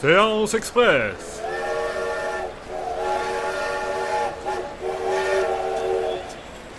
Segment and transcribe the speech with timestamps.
[0.00, 1.40] Séance Express.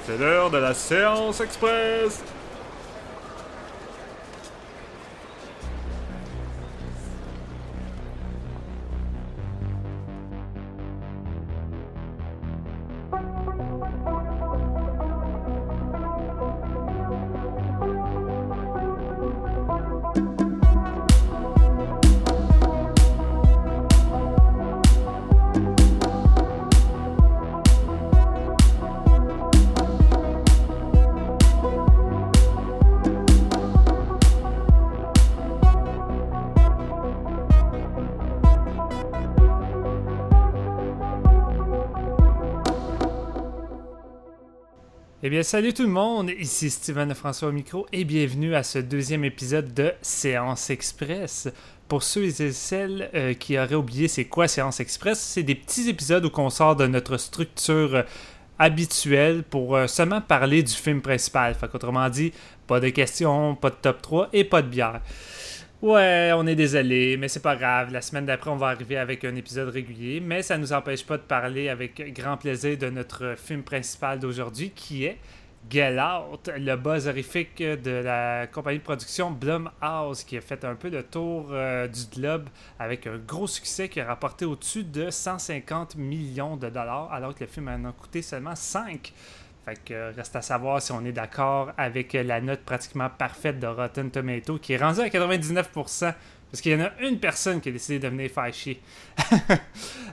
[0.06, 2.24] C'est l'heure de la séance express.
[45.44, 49.74] Salut tout le monde, ici Steven François au micro et bienvenue à ce deuxième épisode
[49.74, 51.50] de Séance Express.
[51.88, 55.90] Pour ceux et celles euh, qui auraient oublié c'est quoi Séance Express, c'est des petits
[55.90, 58.04] épisodes où on sort de notre structure euh,
[58.58, 61.54] habituelle pour euh, seulement parler du film principal.
[61.56, 62.32] Fait qu'autrement dit,
[62.66, 65.02] pas de questions, pas de top 3 et pas de bière.
[65.80, 67.92] Ouais, on est désolé, mais c'est pas grave.
[67.92, 71.18] La semaine d'après, on va arriver avec un épisode régulier, mais ça nous empêche pas
[71.18, 75.20] de parler avec grand plaisir de notre film principal d'aujourd'hui qui est
[75.70, 80.74] Get Out, le buzz horrifique de la compagnie de production Blumhouse qui a fait un
[80.74, 85.12] peu le tour euh, du globe avec un gros succès qui a rapporté au-dessus de
[85.12, 89.14] 150 millions de dollars alors que le film en a coûté seulement 5.
[89.68, 93.60] Fait que euh, reste à savoir si on est d'accord avec la note pratiquement parfaite
[93.60, 96.14] de Rotten Tomato qui est rendue à 99%.
[96.50, 98.82] Parce qu'il y en a une personne qui a décidé de venir faire chier.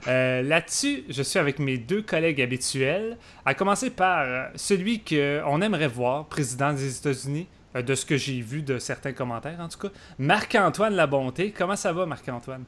[0.07, 3.17] Euh, là-dessus, je suis avec mes deux collègues habituels.
[3.43, 8.39] À commencer par euh, celui qu'on aimerait voir, président des États-Unis, de ce que j'ai
[8.39, 9.87] vu de certains commentaires en tout cas.
[10.19, 11.51] Marc-Antoine Labonté.
[11.57, 12.65] Comment ça va, Marc-Antoine?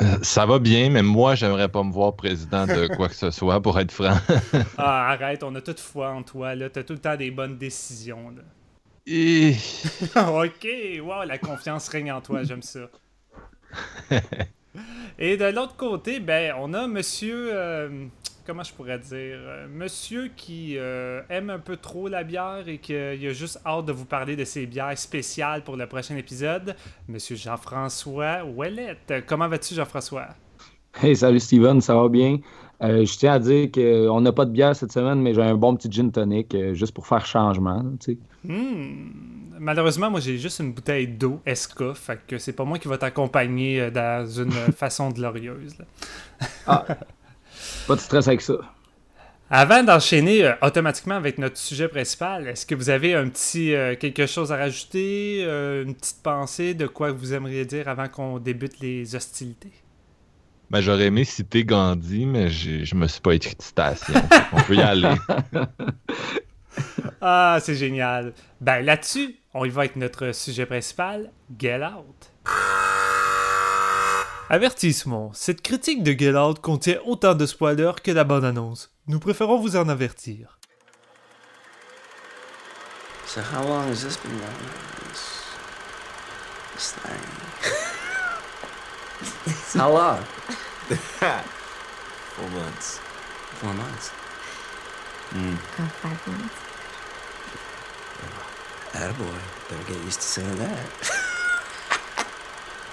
[0.00, 3.30] Euh, ça va bien, mais moi, j'aimerais pas me voir président de quoi que ce
[3.30, 4.16] soit, pour être franc.
[4.78, 6.70] ah, arrête, on a toute foi en toi, là.
[6.70, 8.42] T'as tout le temps des bonnes décisions, là.
[9.06, 9.54] Et...
[10.16, 10.68] ok,
[11.02, 12.88] wow, la confiance règne en toi, j'aime ça.
[15.18, 17.50] Et de l'autre côté, ben, on a monsieur.
[17.52, 18.06] Euh,
[18.50, 22.78] comment je pourrais dire euh, Monsieur qui euh, aime un peu trop la bière et
[22.78, 26.74] qui a juste hâte de vous parler de ses bières spéciales pour le prochain épisode.
[27.06, 29.24] Monsieur Jean-François Ouellette.
[29.28, 30.30] Comment vas-tu, Jean-François?
[31.00, 32.38] Hey, salut Steven, ça va bien?
[32.82, 35.54] Euh, je tiens à dire qu'on n'a pas de bière cette semaine, mais j'ai un
[35.54, 37.84] bon petit gin tonic juste pour faire changement.
[38.42, 39.12] Hmm.
[39.60, 42.98] Malheureusement, moi j'ai juste une bouteille d'eau SK, fait que c'est pas moi qui va
[42.98, 45.76] t'accompagner dans une façon glorieuse.
[46.66, 46.84] ah,
[47.86, 48.54] pas de stress avec ça.
[49.52, 53.96] Avant d'enchaîner euh, automatiquement avec notre sujet principal, est-ce que vous avez un petit euh,
[53.96, 58.38] quelque chose à rajouter, euh, une petite pensée de quoi vous aimeriez dire avant qu'on
[58.38, 59.72] débute les hostilités?
[60.70, 64.14] Ben, j'aurais aimé citer Gandhi, mais je me suis pas écrit de citation.
[64.52, 65.16] on peut y aller.
[67.20, 68.34] ah, c'est génial.
[68.60, 72.30] Ben là-dessus, on y va avec notre sujet principal, Get Out.
[74.52, 75.30] Avertissement.
[75.32, 78.90] Cette critique de Get Out contient autant de spoilers que la bonne annonce.
[79.06, 80.58] Nous préférons vous en avertir.
[83.28, 84.50] So how long has this been going?
[85.08, 85.44] This,
[86.74, 87.22] this thing.
[89.80, 90.18] how long?
[92.34, 92.98] Four months.
[93.60, 94.10] Four months.
[95.32, 95.54] Mm.
[95.54, 96.56] Uh, five months.
[98.94, 99.38] Attaboy.
[99.68, 101.10] Better get used to saying that.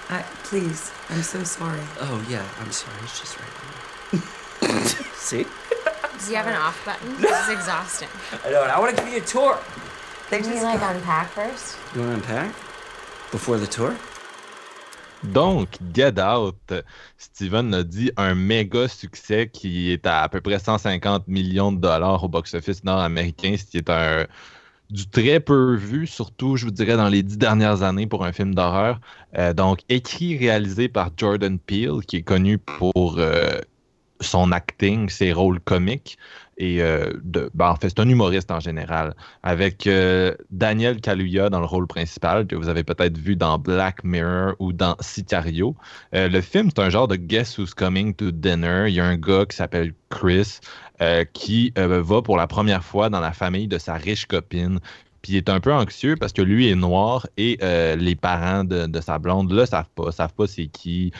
[0.09, 1.81] Uh, please, I'm so sorry.
[1.99, 2.95] Oh, yeah, I'm sorry.
[3.03, 4.21] It's just right
[5.15, 5.43] See?
[5.43, 7.15] Do you have an off button?
[7.21, 8.07] This is exhausting.
[8.45, 9.59] I know, I want to give you a tour.
[10.29, 11.77] They you like unpack first?
[11.93, 12.55] You want to unpack?
[13.31, 13.95] Before the tour?
[15.23, 16.55] Donc, Get Out,
[17.17, 21.81] Steven a dit un méga succès qui est à à peu près 150 millions de
[21.81, 24.25] dollars au box-office nord-américain, ce qui est un,
[24.89, 28.31] du très peu vu, surtout, je vous dirais, dans les dix dernières années pour un
[28.31, 28.99] film d'horreur.
[29.37, 33.59] Euh, donc, écrit, réalisé par Jordan Peele, qui est connu pour euh,
[34.21, 36.17] son acting, ses rôles comiques.
[36.57, 39.13] Et euh, ben, en fait, c'est un humoriste en général,
[39.43, 39.87] avec
[40.49, 44.73] Daniel Kaluuya dans le rôle principal, que vous avez peut-être vu dans Black Mirror ou
[44.73, 45.75] dans Sicario.
[46.13, 48.85] le film, c'est un genre de Guess Who's Coming to Dinner.
[48.87, 50.59] Il y a un gars qui s'appelle Chris,
[51.01, 54.79] euh, qui euh, va pour la première fois dans la famille de sa riche copine.
[55.21, 58.63] Puis il est un peu anxieux parce que lui est noir et euh, les parents
[58.63, 61.11] de, sa blonde là savent pas, savent pas c'est qui,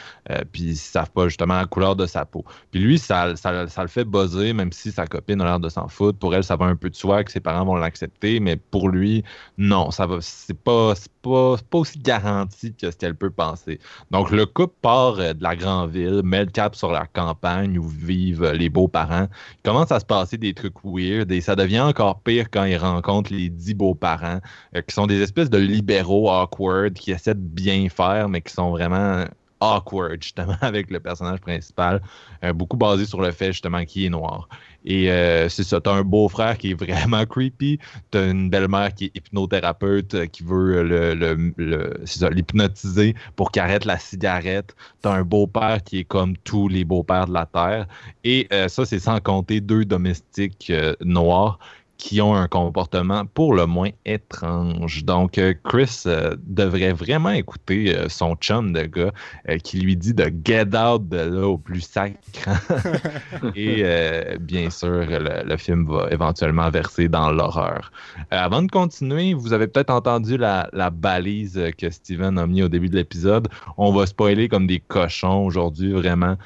[0.52, 2.46] puis ils savent pas justement la couleur de sa peau.
[2.72, 5.88] Puis lui, ça, ça, le fait buzzer, même si sa copine a l'air de s'en
[5.88, 6.18] foutre.
[6.20, 8.90] Pour elle, ça va un peu de soi que ses parents vont l'accepter, mais pour
[8.90, 9.24] lui,
[9.58, 10.20] non, ça va,
[10.64, 10.94] pas,
[11.28, 13.80] pas, pas aussi garanti que ce qu'elle peut penser.
[14.12, 17.78] Donc, le couple part euh, de la grande ville, met le cap sur la campagne
[17.78, 19.28] où vivent euh, les beaux-parents.
[19.60, 22.78] Il commence à se passer des trucs weird et ça devient encore pire quand ils
[22.78, 24.40] rencontrent les dix beaux-parents,
[24.76, 28.54] euh, qui sont des espèces de libéraux awkward qui essaient de bien faire, mais qui
[28.54, 29.26] sont vraiment
[29.60, 32.02] awkward, justement, avec le personnage principal,
[32.44, 34.48] euh, beaucoup basé sur le fait, justement, qu'il est noir.
[34.86, 37.80] Et euh, c'est ça, t'as un beau-frère qui est vraiment creepy,
[38.12, 43.52] t'as une belle-mère qui est hypnothérapeute, euh, qui veut le, le- le- ça, l'hypnotiser pour
[43.52, 47.46] qu'il arrête la cigarette, t'as un beau-père qui est comme tous les beaux-pères de la
[47.46, 47.88] Terre,
[48.24, 50.72] et ça, c'est sans compter deux domestiques
[51.02, 51.60] noirs
[51.98, 55.04] qui ont un comportement pour le moins étrange.
[55.04, 59.12] Donc, euh, Chris euh, devrait vraiment écouter euh, son chum de gars
[59.50, 62.54] euh, qui lui dit de get out de là au plus sacrant.
[63.56, 63.84] Et
[64.40, 67.92] bien sûr, le, le film va éventuellement verser dans l'horreur.
[68.32, 72.70] Avant de continuer, vous avez peut-être entendu la, la balise que Steven a mis au
[72.70, 73.48] début de l'épisode.
[73.78, 76.38] On va spoiler comme des cochons aujourd'hui, vraiment.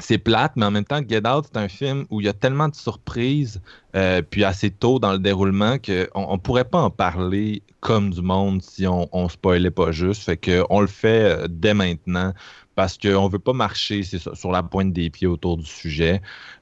[0.00, 2.32] C'est plate, mais en même temps, Get Out, c'est un film où il y a
[2.32, 3.60] tellement de surprises,
[3.94, 8.20] euh, puis assez tôt dans le déroulement, qu'on ne pourrait pas en parler comme du
[8.20, 10.24] monde si on, on spoilait pas juste.
[10.24, 12.32] Fait que on le fait euh, dès maintenant
[12.74, 16.20] parce qu'on ne veut pas marcher sur la pointe des pieds autour du sujet.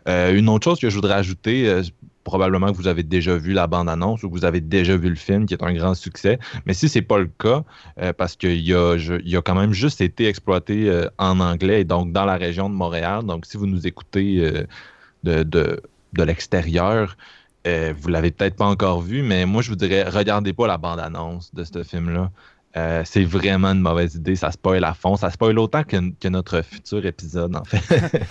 [0.09, 1.83] Euh, une autre chose que je voudrais ajouter,
[2.25, 5.17] probablement que vous avez déjà vu la bande-annonce ou que vous avez déjà vu le
[5.17, 6.39] film, qui est un grand succès.
[6.67, 7.65] Mais si c'est pas le cas,
[8.01, 12.13] euh, parce qu'il a, a quand même juste été exploité euh, en anglais et donc
[12.13, 13.25] dans la région de Montréal.
[13.25, 15.81] Donc, si vous nous écoutez euh, de,
[16.17, 17.17] l'extérieur,
[17.65, 21.55] vous l'avez peut-être pas encore vu, mais moi, je vous dirais, regardez pas la bande-annonce
[21.55, 22.31] de ce film-là.
[22.77, 24.35] Euh, c'est vraiment une mauvaise idée.
[24.35, 25.17] Ça spoil à fond.
[25.17, 27.83] Ça spoil autant que, que notre futur épisode, en fait.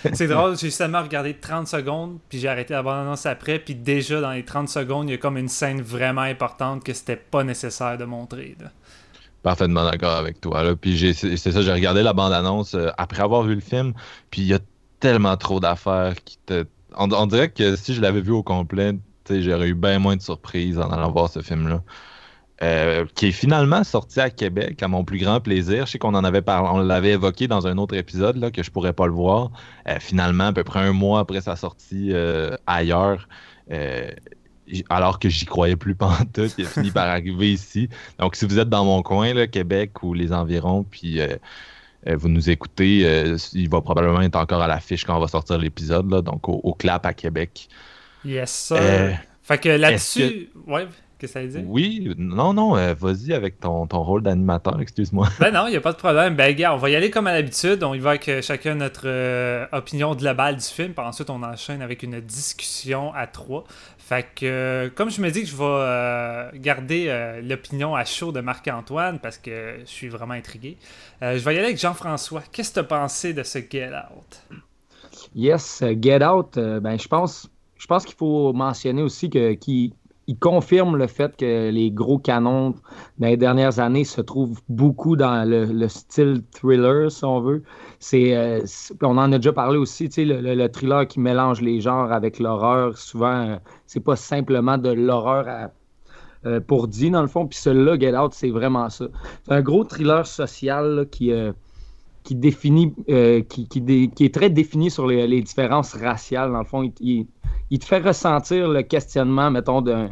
[0.13, 4.19] C'est drôle, j'ai seulement regardé 30 secondes, puis j'ai arrêté la bande-annonce après, puis déjà
[4.19, 7.43] dans les 30 secondes, il y a comme une scène vraiment importante que c'était pas
[7.43, 8.55] nécessaire de montrer.
[8.59, 8.69] là.
[9.43, 10.63] Parfaitement d'accord avec toi.
[10.63, 10.75] Là.
[10.75, 13.93] Puis j'ai- c'est ça, j'ai regardé la bande-annonce euh, après avoir vu le film,
[14.31, 14.59] puis il y a
[14.99, 16.65] tellement trop d'affaires qui te.
[16.95, 18.93] On, on dirait que si je l'avais vu au complet,
[19.29, 21.81] j'aurais eu bien moins de surprises en allant voir ce film-là.
[22.61, 25.87] Euh, qui est finalement sorti à Québec, à mon plus grand plaisir.
[25.87, 28.61] Je sais qu'on en avait parlé, on l'avait évoqué dans un autre épisode là, que
[28.61, 29.49] je pourrais pas le voir.
[29.87, 33.27] Euh, finalement, à peu près un mois après sa sortie euh, ailleurs,
[34.89, 37.89] alors que j'y croyais plus pantoute, il a fini par arriver ici.
[38.19, 41.19] Donc, si vous êtes dans mon coin, là, Québec ou les environs, puis
[42.05, 46.07] vous nous écoutez, il va probablement être encore à l'affiche quand on va sortir l'épisode,
[46.23, 47.69] donc au, au clap à Québec.
[48.23, 49.17] Yes, sir.
[49.41, 50.49] Fait que là-dessus.
[50.67, 50.87] Ouais,
[51.21, 51.63] que ça veut dire?
[51.65, 55.27] Oui, non, non, euh, vas-y avec ton, ton rôle d'animateur, excuse-moi.
[55.39, 56.35] Ben non, il n'y a pas de problème.
[56.35, 57.83] Ben gars, on va y aller comme à l'habitude.
[57.83, 60.93] On y va avec euh, chacun notre euh, opinion globale du film.
[60.93, 63.63] Puis ensuite, on enchaîne avec une discussion à trois.
[64.11, 68.03] Fait que, euh, comme je me dis que je vais euh, garder euh, l'opinion à
[68.03, 70.77] chaud de Marc-Antoine parce que je suis vraiment intrigué,
[71.21, 72.43] euh, je vais y aller avec Jean-François.
[72.51, 74.59] Qu'est-ce que tu as pensé de ce Get Out?
[75.33, 79.93] Yes, Get Out, euh, ben, je pense, je pense qu'il faut mentionner aussi que, qu'il
[80.27, 82.75] il confirme le fait que les gros canons
[83.19, 87.63] dans les dernières années se trouvent beaucoup dans le, le style thriller, si on veut.
[87.99, 88.61] C'est, euh,
[89.01, 91.81] on en a déjà parlé aussi, tu sais, le, le- le thriller qui mélange les
[91.81, 92.97] genres avec l'horreur.
[92.97, 93.55] Souvent, euh,
[93.87, 95.71] c'est pas simplement de l'horreur à-
[96.45, 97.47] euh, pour dit, dans le fond.
[97.47, 99.05] Puis celui-là, Get Out, c'est vraiment ça.
[99.43, 101.51] C'est un gros thriller social là, qui, euh,
[102.23, 103.67] qui définit, euh, qui,
[104.19, 106.51] est très défini sur les, différences raciales.
[106.51, 106.91] Dans le fond,
[107.71, 110.11] il te fait ressentir le questionnement, mettons, d'un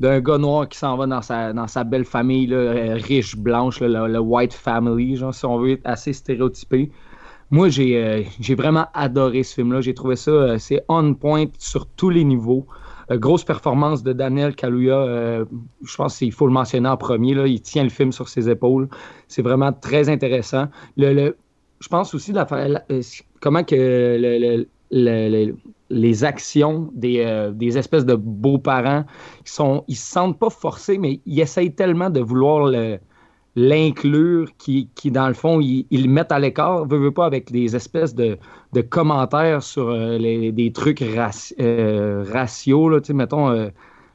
[0.00, 3.80] d'un gars noir qui s'en va dans sa, dans sa belle famille là, riche, blanche,
[3.80, 6.92] là, le, white family, genre, si on veut être assez stéréotypé.
[7.50, 9.80] Moi, j'ai euh, j'ai vraiment adoré ce film-là.
[9.80, 12.66] J'ai trouvé ça, euh, c'est on point sur tous les niveaux.
[13.10, 15.44] Euh, grosse performance de Daniel Kaluuya.
[15.84, 17.32] je pense qu'il faut le mentionner en premier.
[17.48, 18.88] Il tient le film sur ses épaules.
[19.28, 20.66] C'est vraiment très intéressant.
[20.98, 22.84] Je pense aussi la, la-
[23.40, 25.56] comment que le- le-
[25.90, 29.04] les actions des, euh, des espèces de beaux-parents,
[29.44, 32.70] ils sont, ils se sentent pas forcés, mais ils essayent tellement de vouloir
[33.56, 37.50] l'inclure qui, qui, dans le fond, ils, ils mettent à l'écart, veut, veut pas, avec
[37.50, 38.38] des espèces de,
[38.72, 43.70] de commentaires sur euh, les- des trucs euh, raciaux, mettons,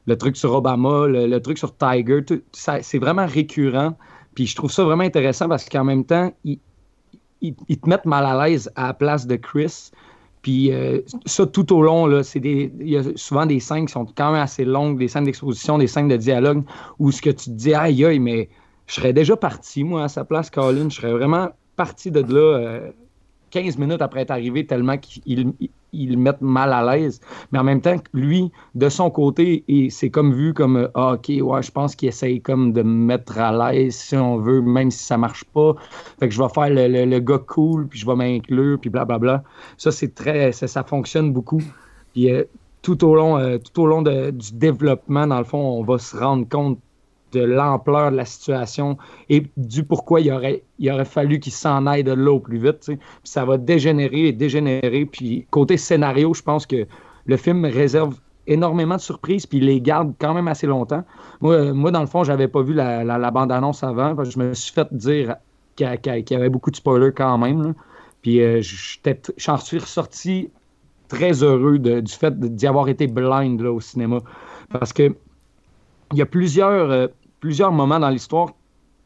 [0.05, 3.97] le truc sur Obama, le, le truc sur Tiger, c'est vraiment récurrent.
[4.35, 6.31] Puis je trouve ça vraiment intéressant parce qu'en même temps,
[7.41, 9.91] ils- ils te mettent mal à l'aise à la place de Chris.
[10.43, 13.85] Puis euh, ça, tout au long, là, c'est des, il y a souvent des scènes
[13.87, 16.63] qui sont quand même assez longues, des scènes d'exposition, des scènes de dialogue,
[16.99, 18.49] où ce que tu te dis, aïe, aïe, mais
[18.87, 20.89] je serais déjà parti, moi, à sa place, Colin.
[20.89, 22.91] Je serais vraiment parti de là euh,
[23.51, 25.23] 15 minutes après être arrivé, tellement qu'il
[25.59, 27.21] il- ils mettent mal à l'aise.
[27.51, 31.29] Mais en même temps, lui, de son côté, c'est comme vu comme euh, ah, OK,
[31.29, 34.91] ouais, je pense qu'il essaye comme de me mettre à l'aise si on veut, même
[34.91, 35.75] si ça marche pas.
[36.19, 39.43] Fait que je vais faire le, le- gars cool, puis je vais m'inclure, puis blablabla.
[39.77, 40.51] Ça, c'est très.
[40.51, 41.61] Ça, ça fonctionne beaucoup.
[42.13, 42.43] Puis euh,
[42.81, 45.97] tout au long, euh, tout au long de- du développement, dans le fond, on va
[45.99, 46.79] se rendre compte
[47.33, 48.97] de l'ampleur de la situation
[49.29, 50.63] et du pourquoi il aurait,
[51.05, 52.85] fallu qu'il s'en aille de là au plus vite.
[52.85, 55.05] Puis ça va dégénérer et dégénérer.
[55.05, 56.85] Puis côté scénario, je pense que
[57.25, 61.03] le film réserve énormément de surprises puis les garde quand même assez longtemps.
[61.41, 64.21] Moi, euh, moi dans le fond, j'avais pas vu la, bande-annonce avant.
[64.23, 65.35] je me suis fait dire
[65.75, 65.87] qu'il
[66.29, 67.73] y, avait beaucoup de spoilers quand même.
[68.21, 68.61] Puis euh,
[69.37, 70.49] j'en suis ressorti
[71.07, 74.19] très heureux du fait d'y avoir été blind au cinéma.
[74.69, 75.15] Parce que
[76.13, 77.07] il y a plusieurs, euh,
[77.43, 78.53] plusieurs moments dans l'histoire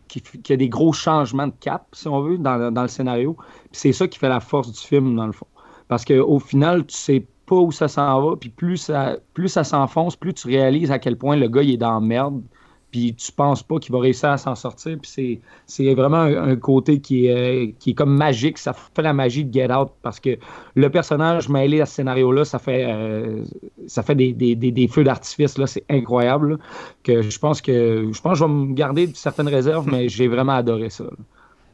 [0.08, 3.36] qui, qui a des gros changements de cap, si on veut, dans, le scénario.
[3.72, 5.48] C'est ça qui fait la force du film, dans le fond.
[5.88, 10.36] Parce qu'au final, tu sais pas où ça s'en va, puis plus ça, s'enfonce, plus
[10.36, 12.44] tu réalises à quel point le gars est dans la merde,
[12.92, 14.98] puis tu penses pas qu'il va réussir à s'en sortir.
[15.02, 18.58] Puis c'est, vraiment un, côté qui est, euh, qui est comme magique.
[18.58, 20.38] Ça fait la magie de Get Out parce que
[20.76, 23.44] le personnage mêlé à ce scénario-là, ça fait, euh,
[23.88, 25.60] ça fait des, des, des, feux d'artifice.
[25.66, 26.60] C'est incroyable.
[27.04, 30.54] que je pense que je pense je vais me garder certaines réserves, mais j'ai vraiment
[30.54, 31.06] adoré ça.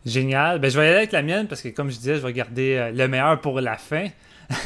[0.05, 0.59] Génial.
[0.59, 2.33] Ben, je vais y aller avec la mienne parce que, comme je disais, je vais
[2.33, 4.07] garder euh, le meilleur pour la fin.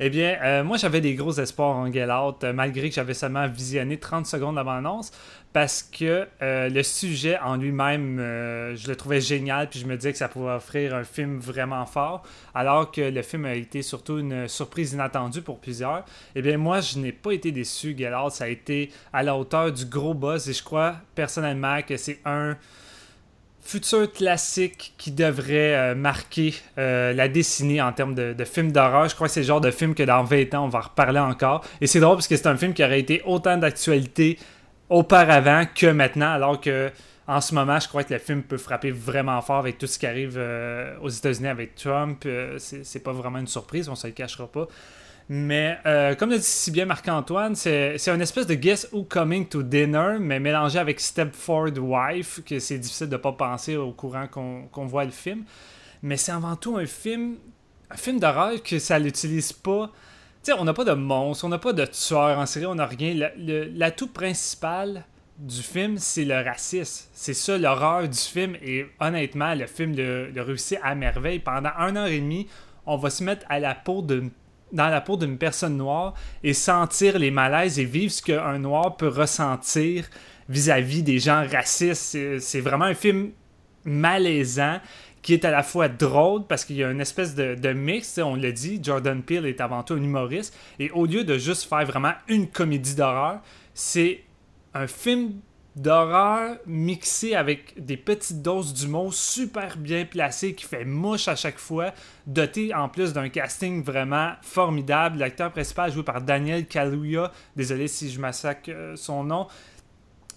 [0.00, 3.98] eh bien, moi, j'avais des gros espoirs en Get Out, malgré que j'avais seulement visionné
[3.98, 5.12] 30 secondes avant l'annonce,
[5.52, 9.96] parce que euh, le sujet en lui-même, euh, je le trouvais génial, puis je me
[9.96, 12.22] disais que ça pouvait offrir un film vraiment fort,
[12.54, 16.04] alors que le film a été surtout une surprise inattendue pour plusieurs.
[16.36, 17.96] Eh bien, moi, je n'ai pas été déçu.
[18.00, 21.96] Out, ça a été à la hauteur du gros buzz, et je crois personnellement que
[21.96, 22.56] c'est un
[23.60, 29.08] futur classique qui devrait euh, marquer la décennie en termes de, de films d'horreur.
[29.08, 31.20] Je crois que c'est le genre de film que dans 20 ans, on va reparler
[31.20, 31.64] encore.
[31.80, 34.38] Et c'est drôle parce que c'est un film qui aurait été autant d'actualité
[34.90, 36.90] auparavant que maintenant, alors que
[37.30, 40.00] en ce moment, je crois que le film peut frapper vraiment fort avec tout ce
[40.00, 42.24] qui arrive euh, aux États-Unis avec Trump.
[42.26, 44.66] Euh, c'est pas vraiment une surprise, on se le cachera pas.
[45.28, 49.46] Mais euh, comme l'a dit si bien Marc-Antoine, c'est une espèce de Guess Who Coming
[49.46, 54.26] to Dinner, mais mélangé avec Stepford Wife, que c'est difficile de pas penser au courant
[54.26, 55.44] qu'on qu'on voit le film.
[56.02, 57.36] Mais c'est avant tout un film,
[57.92, 59.92] un film d'horreur que ça l'utilise pas.
[60.42, 62.86] Sais, on n'a pas de monstres, on n'a pas de tueurs en série, on n'a
[62.86, 63.30] rien.
[63.36, 65.04] L'atout principal
[65.38, 67.08] du film, c'est le racisme.
[67.12, 68.56] C'est ça l'horreur du film.
[68.62, 71.40] Et honnêtement, le film le, le réussit à merveille.
[71.40, 72.46] Pendant un heure et demie,
[72.86, 77.18] on va se mettre à la peau dans la peau d'une personne noire et sentir
[77.18, 80.08] les malaises et vivre ce qu'un noir peut ressentir
[80.48, 82.16] vis-à-vis des gens racistes.
[82.38, 83.32] C'est vraiment un film
[83.84, 84.78] malaisant
[85.22, 88.34] qui est à la fois drôle parce qu'il y a une espèce de, mix, on
[88.34, 91.84] l'a dit, Jordan Peele est avant tout un humoriste, et au lieu de juste faire
[91.84, 93.40] vraiment une comédie d'horreur,
[93.74, 94.24] c'est
[94.74, 95.34] un film
[95.76, 101.58] d'horreur mixé avec des petites doses d'humour super bien placées qui fait mouche à chaque
[101.58, 101.92] fois,
[102.26, 105.18] doté en plus d'un casting vraiment formidable.
[105.18, 109.46] L'acteur principal joué par Daniel Kaluuya, désolé si je massacre euh, son nom,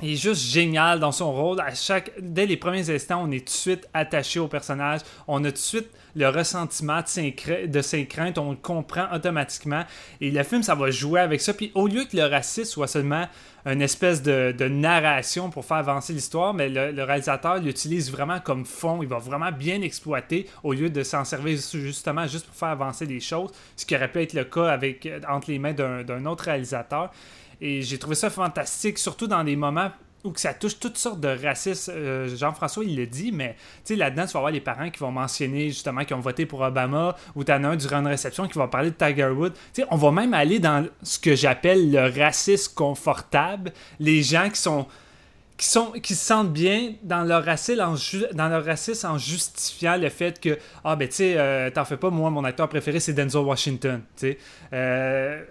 [0.02, 1.60] est juste génial dans son rôle.
[1.62, 5.02] À chaque, dès les premiers instants, on est tout de suite attaché au personnage.
[5.28, 7.36] On a tout de suite le ressentiment de ses,
[7.68, 8.38] de ses craintes.
[8.38, 9.84] On le comprend automatiquement.
[10.20, 11.54] Et le film, ça va jouer avec ça.
[11.54, 13.28] Puis au lieu que le racisme soit seulement
[13.66, 19.02] une espèce de, narration pour faire avancer l'histoire, mais le, réalisateur l'utilise vraiment comme fond.
[19.02, 23.06] Il va vraiment bien exploiter au lieu de s'en servir justement juste pour faire avancer
[23.06, 23.52] les choses.
[23.76, 27.12] Ce qui aurait pu être le cas avec, entre les mains d'un d'un autre réalisateur.
[27.62, 29.92] Et j'ai trouvé ça fantastique, surtout dans des moments
[30.24, 31.92] où que ça touche toutes sortes de racisme.
[31.96, 33.56] Euh, Jean-François, il le dit, mais
[33.90, 37.16] là-dedans, tu vas avoir les parents qui vont mentionner justement qu'ils ont voté pour Obama,
[37.36, 39.54] ou t'en as un durant une réception qui va parler de Tiger Woods.
[39.90, 43.74] On va même aller dans ce que j'appelle le racisme confortable.
[44.00, 44.88] Les gens qui sont
[45.56, 47.96] qui, sont, qui se sentent bien dans leur racisme en,
[48.34, 51.98] dans leur racisme en justifiant le fait que ah ben tu sais euh, t'en fais
[51.98, 54.38] pas moi mon acteur préféré c'est Denzel Washington tu sais
[54.74, 55.44] Euh,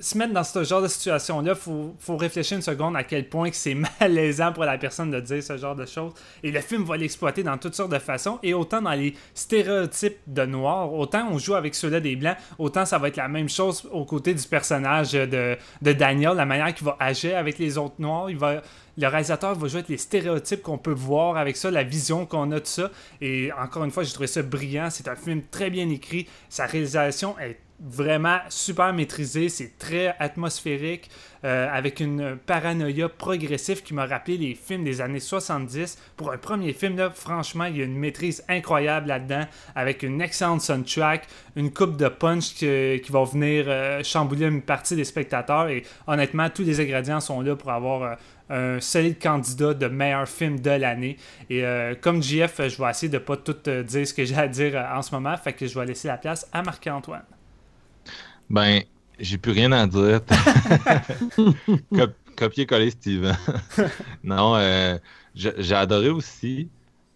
[0.00, 3.28] se mettre dans ce genre de situation là faut, faut réfléchir une seconde à quel
[3.28, 6.60] point que c'est malaisant pour la personne de dire ce genre de choses et le
[6.60, 10.92] film va l'exploiter dans toutes sortes de façons et autant dans les stéréotypes de noirs
[10.92, 14.04] autant on joue avec ceux-là des blancs autant ça va être la même chose aux
[14.04, 18.30] côtés du personnage de, de Daniel la manière qu'il va agir avec les autres noirs
[18.30, 18.62] il va
[18.98, 22.50] le réalisateur va jouer avec les stéréotypes qu'on peut voir avec ça, la vision qu'on
[22.52, 22.90] a de ça.
[23.20, 24.88] Et encore une fois, j'ai trouvé ça brillant.
[24.90, 26.26] C'est un film très bien écrit.
[26.50, 31.10] Sa réalisation est vraiment super maîtrisé, c'est très atmosphérique,
[31.44, 35.96] euh, avec une paranoïa progressive qui m'a rappelé les films des années 70.
[36.16, 40.20] Pour un premier film, là, franchement, il y a une maîtrise incroyable là-dedans, avec une
[40.20, 45.68] excellente soundtrack, une coupe de punch qui, va venir euh, chambouler une partie des spectateurs.
[45.68, 50.28] Et honnêtement, tous les ingrédients sont là pour avoir euh, un solide candidat de meilleur
[50.28, 51.16] film de l'année.
[51.48, 51.62] Et
[52.00, 55.02] comme JF, je vais essayer de pas tout dire ce que j'ai à dire en
[55.02, 57.22] ce moment, fait que je vais laisser la place à Marc-Antoine.
[58.50, 58.82] Ben,
[59.20, 60.20] j'ai plus rien à dire.
[62.36, 63.36] Copier-coller Steven.
[64.24, 64.98] non, euh,
[65.34, 66.68] j'ai adoré aussi.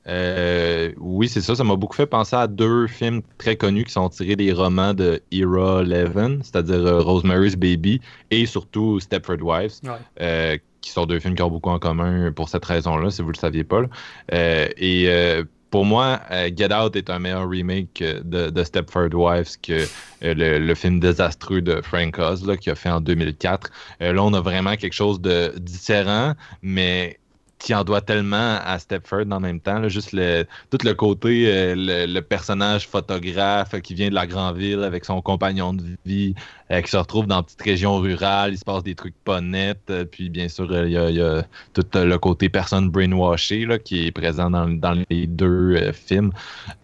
[0.06, 1.54] Euh, oui, c'est ça.
[1.54, 4.92] Ça m'a beaucoup fait penser à deux films très connus qui sont tirés des romans
[4.92, 8.00] de Era Levin, c'est-à-dire euh, Rosemary's Baby
[8.30, 9.80] et surtout Stepford Wives,
[10.82, 13.38] qui sont deux films qui ont beaucoup en commun pour cette raison-là, si vous le
[13.38, 13.80] saviez pas.
[14.30, 15.08] et
[15.74, 19.84] pour moi, euh, Get Out est un meilleur remake de, Stepford Wives que
[20.22, 23.72] euh, le, film désastreux de Frank Oz qu'il a fait en 2004.
[24.00, 27.18] Euh, là, on a vraiment quelque chose de différent, mais
[27.64, 29.88] qui en doit tellement à Stepford en même temps.
[29.88, 31.74] juste tout le côté, euh,
[32.06, 36.34] le, personnage photographe qui vient de la grande ville avec son compagnon de vie,
[36.70, 39.40] euh, qui se retrouve dans une petite région rurale, il se passe des trucs pas
[39.40, 39.78] nets.
[39.88, 41.42] Euh, puis bien sûr, il y, a
[41.72, 46.32] tout le côté personne brainwashée là, qui est présent dans, dans les deux films.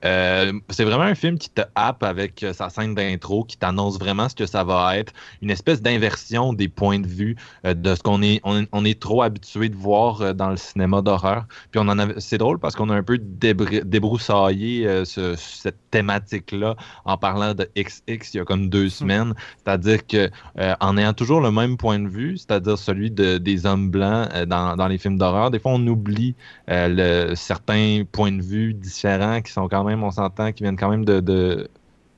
[0.02, 4.34] c'est vraiment un film qui te happe avec sa scène d'intro, qui t'annonce vraiment ce
[4.34, 5.12] que ça va être.
[5.42, 9.68] Une espèce d'inversion des points de vue de ce qu'on est, on, est trop habitué
[9.68, 11.46] de voir dans le cinéma d'horreur.
[11.70, 16.76] Puis on en avait, c'est drôle parce qu'on a un peu débroussaillé euh, cette thématique-là
[17.04, 18.90] en parlant de XX il y a comme deux hmm.
[18.90, 19.34] semaines.
[19.58, 23.66] C'est-à-dire que euh, en ayant toujours le même point de vue, c'est-à-dire celui de, des
[23.66, 26.34] hommes blancs euh, dans, dans, les films d'horreur, des fois on oublie
[26.68, 30.90] le, certains points de vue différents qui sont quand même, on s'entend, qui viennent quand
[30.90, 31.68] même de, de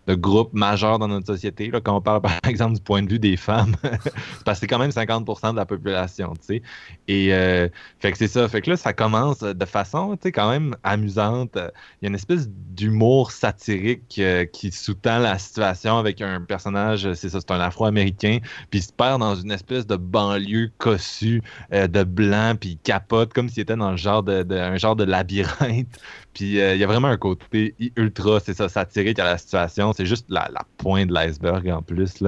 [0.06, 1.70] de groupes majeurs dans notre société.
[1.70, 3.76] Là, quand on parle, par exemple, du point de vue des femmes,
[4.44, 6.62] parce que c'est quand même 50% de la population, tu sais.
[7.08, 7.68] Et euh,
[8.00, 8.48] fait que c'est ça.
[8.48, 11.56] Fait que là, ça commence de façon, tu sais, quand même amusante.
[11.56, 17.12] Il y a une espèce d'humour satirique euh, qui sous-tend la situation avec un personnage,
[17.14, 18.38] c'est ça, c'est un Afro-Américain,
[18.70, 21.42] puis il se perd dans une espèce de banlieue cossue
[21.72, 24.96] euh, de blanc, puis il capote comme s'il était dans le genre de, un genre
[24.96, 25.98] de labyrinthe.
[26.34, 30.06] Puis il y a vraiment un côté ultra, c'est ça, satirique à la situation c'est
[30.06, 32.22] juste la, pointe de l'iceberg en plus.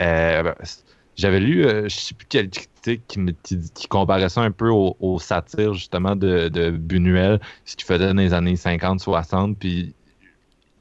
[0.00, 0.52] Euh,
[1.16, 4.70] j'avais lu, euh, je sais plus quel critique qui, me, qui, comparait ça un peu
[4.70, 6.80] au, satire justement de, de,
[7.64, 9.94] ce qu'il faisait dans les années 50-60, puis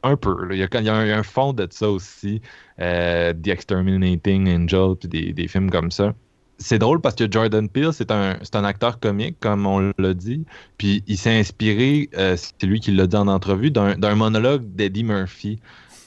[0.03, 0.47] un peu.
[0.51, 2.41] Il, y a, un, fond de ça aussi,
[2.79, 6.13] euh, The Exterminating Angel, puis des, films comme ça
[6.59, 10.45] c'est drôle parce que Jordan Peele, c'est un, un, acteur comique, comme on l'a dit.
[10.77, 15.59] Puis il s'est inspiré, c'est lui qui l'a dit en entrevue, d'un monologue d'Eddie Murphy.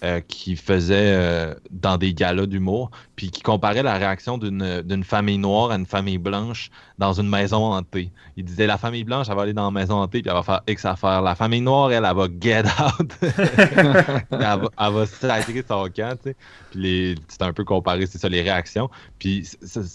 [0.04, 5.38] Euh, qui faisait euh, dans des galas d'humour, puis qui comparait la réaction d'une famille
[5.38, 8.10] noire à une famille blanche dans une maison hantée.
[8.36, 10.42] Il disait la famille blanche, elle va aller dans la maison hantée, puis elle va
[10.42, 11.22] faire X affaires.
[11.22, 13.12] La famille noire, elle, elle, va get out.
[13.22, 16.34] elle, va, elle va sacrer son camp, tu
[16.74, 17.14] sais.
[17.28, 18.90] C'est un peu comparé, c'est ça, les réactions.
[19.20, 19.48] Puis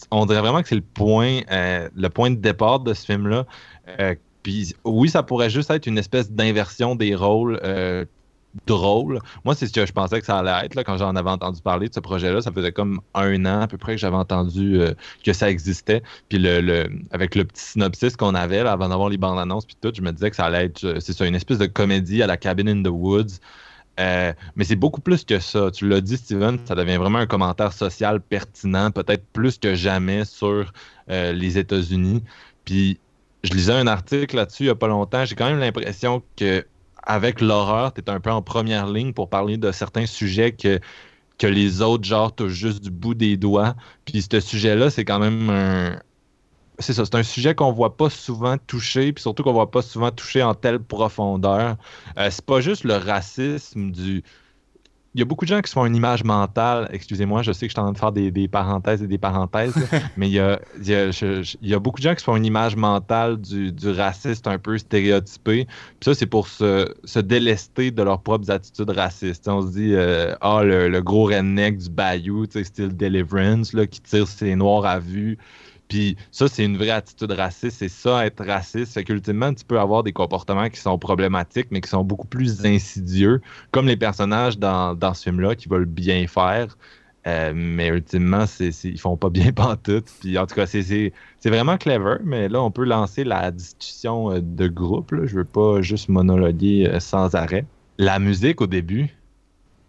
[0.09, 3.45] on dirait vraiment que c'est le point, euh, le point de départ de ce film-là.
[4.41, 7.59] puis oui, ça pourrait juste être une espèce d'inversion des rôles
[8.65, 9.19] drôle.
[9.45, 11.61] Moi, c'est ce que je pensais que ça allait être là, quand j'en avais entendu
[11.61, 12.41] parler de ce projet-là.
[12.41, 14.93] Ça faisait comme un an à peu près que j'avais entendu euh,
[15.23, 16.01] que ça existait.
[16.29, 19.91] Puis le, avec le petit synopsis qu'on avait avant d'avoir les bandes annonces puis tout,
[19.93, 22.27] je me disais que ça allait être, euh, c'est ça, une espèce de comédie à
[22.27, 23.39] la Cabin in the Woods.
[23.99, 25.71] Euh, mais c'est beaucoup plus que ça.
[25.71, 30.25] Tu l'as dit, Steven, ça devient vraiment un commentaire social pertinent, peut-être plus que jamais
[30.25, 30.71] sur
[31.09, 32.21] les États-Unis.
[32.65, 32.99] Puis
[33.43, 35.25] je lisais un article là-dessus il n'y a pas longtemps.
[35.25, 36.65] J'ai quand même l'impression que
[37.07, 40.79] avec l'horreur, tu es un peu en première ligne pour parler de certains sujets que,
[41.47, 43.75] les autres, genre, touchent juste du bout des doigts.
[44.05, 45.99] Puis ce sujet-là, c'est quand même un.
[46.79, 49.81] C'est ça, c'est un sujet qu'on voit pas souvent toucher, puis surtout qu'on voit pas
[49.81, 51.77] souvent toucher en telle profondeur.
[52.19, 54.23] Euh, c'est pas juste le racisme du
[55.19, 56.87] y a beaucoup de gens qui se font une image mentale.
[56.91, 59.73] Excusez-moi, je sais que je suis en train de faire des, parenthèses et des parenthèses,
[60.17, 64.47] mais il y, a, beaucoup de gens qui se font une image mentale du, raciste
[64.47, 65.65] un peu stéréotypé.
[65.65, 69.47] Puis ça, c'est pour se, délester de leurs propres attitudes racistes.
[69.47, 74.27] on se dit, euh, ah, le, gros redneck du bayou, style Deliverance, là, qui tire
[74.27, 75.37] ses noirs à vue.
[75.87, 77.77] Puis ça, c'est une vraie attitude raciste.
[77.79, 78.93] C'est ça, être raciste.
[78.93, 82.65] Fait qu'ultimement, tu peux avoir des comportements qui sont problématiques, mais qui sont beaucoup plus
[82.65, 86.75] insidieux, comme les personnages dans, dans ce film-là qui veulent bien faire.
[87.27, 90.05] Euh, mais ultimement, c'est, ils font pas bien pantoute.
[90.21, 91.11] Puis en tout cas, c'est,
[91.45, 95.11] vraiment clever, mais là, on peut lancer la discussion euh, de groupe.
[95.11, 95.25] Là.
[95.25, 97.65] Je veux pas juste monologuer euh, sans arrêt.
[97.97, 99.16] La musique au début,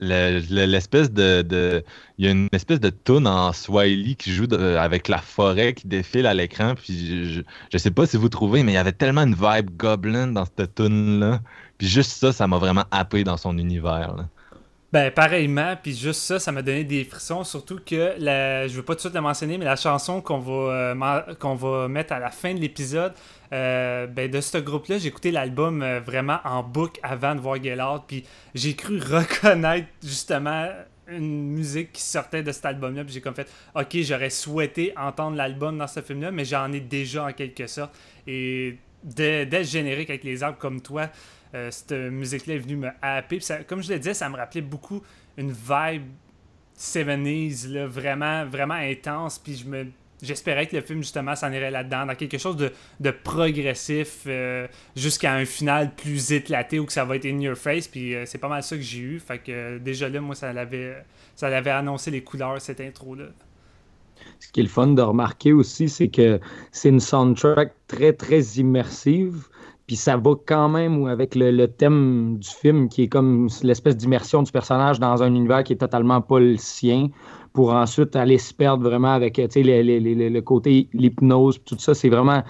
[0.00, 1.84] le- le- l'espèce de,
[2.18, 5.86] il y a une espèce de tune en Swahili qui joue avec la forêt qui
[5.88, 9.22] défile à l'écran je, je sais pas si vous trouvez mais il y avait tellement
[9.22, 11.40] une vibe goblin dans cette tune là
[11.78, 14.16] puis juste ça ça m'a vraiment happé dans son univers.
[14.90, 18.82] Ben, pareillement, puis juste ça, ça m'a donné des frissons, surtout que, la, je veux
[18.82, 22.14] pas tout de suite le mentionner, mais la chanson qu'on va, euh, qu'on va mettre
[22.14, 23.12] à la fin de l'épisode,
[23.52, 27.56] euh, ben, de ce groupe-là, j'ai écouté l'album euh, vraiment en boucle avant de voir
[27.56, 28.24] Out, puis
[28.54, 30.68] j'ai cru reconnaître justement
[31.06, 35.36] une musique qui sortait de cet album-là, puis j'ai comme fait, ok, j'aurais souhaité entendre
[35.36, 37.94] l'album dans ce film-là, mais j'en ai déjà en quelque sorte,
[38.26, 41.10] et dès, dès le générique avec les arbres comme toi,
[41.54, 43.38] euh, cette musique-là est venue me happer.
[43.66, 45.02] Comme je le disais, ça me rappelait beaucoup
[45.36, 46.06] une vibe
[46.78, 49.38] 70s, là, vraiment, vraiment intense.
[49.38, 49.84] Puis je
[50.22, 54.66] j'espérais que le film, justement, s'en irait là-dedans, dans quelque chose de, de progressif, euh,
[54.96, 57.88] jusqu'à un final plus éclaté où que ça va être in your face.
[57.88, 59.22] Puis euh, c'est pas mal ça que j'ai eu.
[59.80, 63.26] Déjà là, moi, ça l'avait, ça l'avait annoncé les couleurs, cette intro-là.
[64.40, 66.40] Ce qui est le fun de remarquer aussi, c'est que
[66.72, 69.48] c'est une soundtrack très, très immersive.
[69.88, 73.96] Puis ça va quand même avec le, le thème du film qui est comme l'espèce
[73.96, 77.08] d'immersion du personnage dans un univers qui est totalement pas le sien
[77.54, 81.94] pour ensuite aller se perdre vraiment avec le, le- le- côté, l'hypnose, tout ça.
[81.94, 82.44] C'est vraiment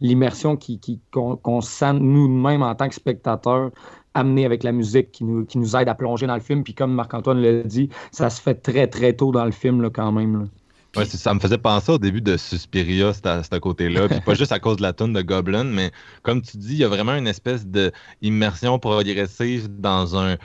[0.00, 3.70] l'immersion qui, qui- qu'on, qu'on sent nous-mêmes en tant que spectateurs
[4.14, 6.64] amener avec la musique qui nous, qui nous aide à plonger dans le film.
[6.64, 9.90] Puis comme Marc-Antoine l'a dit, ça se fait très, très tôt dans le film là,
[9.90, 10.48] quand même.
[10.94, 14.08] Ouais, ça me faisait penser au début de Suspiria, ce côté-là.
[14.10, 15.90] Puis pas juste à cause de la tune de Goblin, mais
[16.22, 20.36] comme tu dis, il y a vraiment une espèce d'immersion progressive dans un,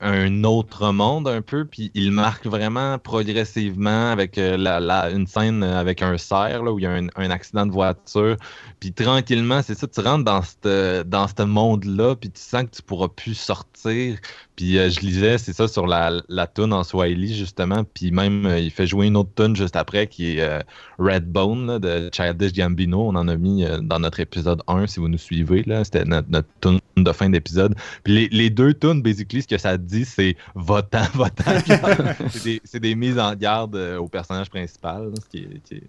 [0.00, 1.66] un autre monde un peu.
[1.66, 6.72] Puis il marque vraiment progressivement avec euh, la, la- une scène avec un cerf là,
[6.72, 8.36] où il y a un, un accident de voiture.
[8.80, 12.82] Puis tranquillement, c'est ça, tu rentres dans ce dans monde-là, puis tu sens que tu
[12.82, 14.18] pourras plus sortir.
[14.56, 17.84] Puis euh, je lisais, c'est ça, sur la, la en Swahili, justement.
[17.84, 20.60] Puis même, euh, il fait jouer une autre tune juste après qui est euh,
[20.98, 23.08] Redbone là, de Childish Gambino.
[23.08, 25.62] On en a mis euh, dans notre épisode 1, si vous nous suivez.
[25.64, 26.48] là C'était notre, notre
[26.96, 27.74] de fin d'épisode.
[28.04, 31.44] Puis les, les deux tunes, basically, ce que ça dit, c'est votant, votant.
[32.30, 35.74] c'est des, c'est des mises en garde au personnage principal, là, ce qui est, qui
[35.76, 35.82] est-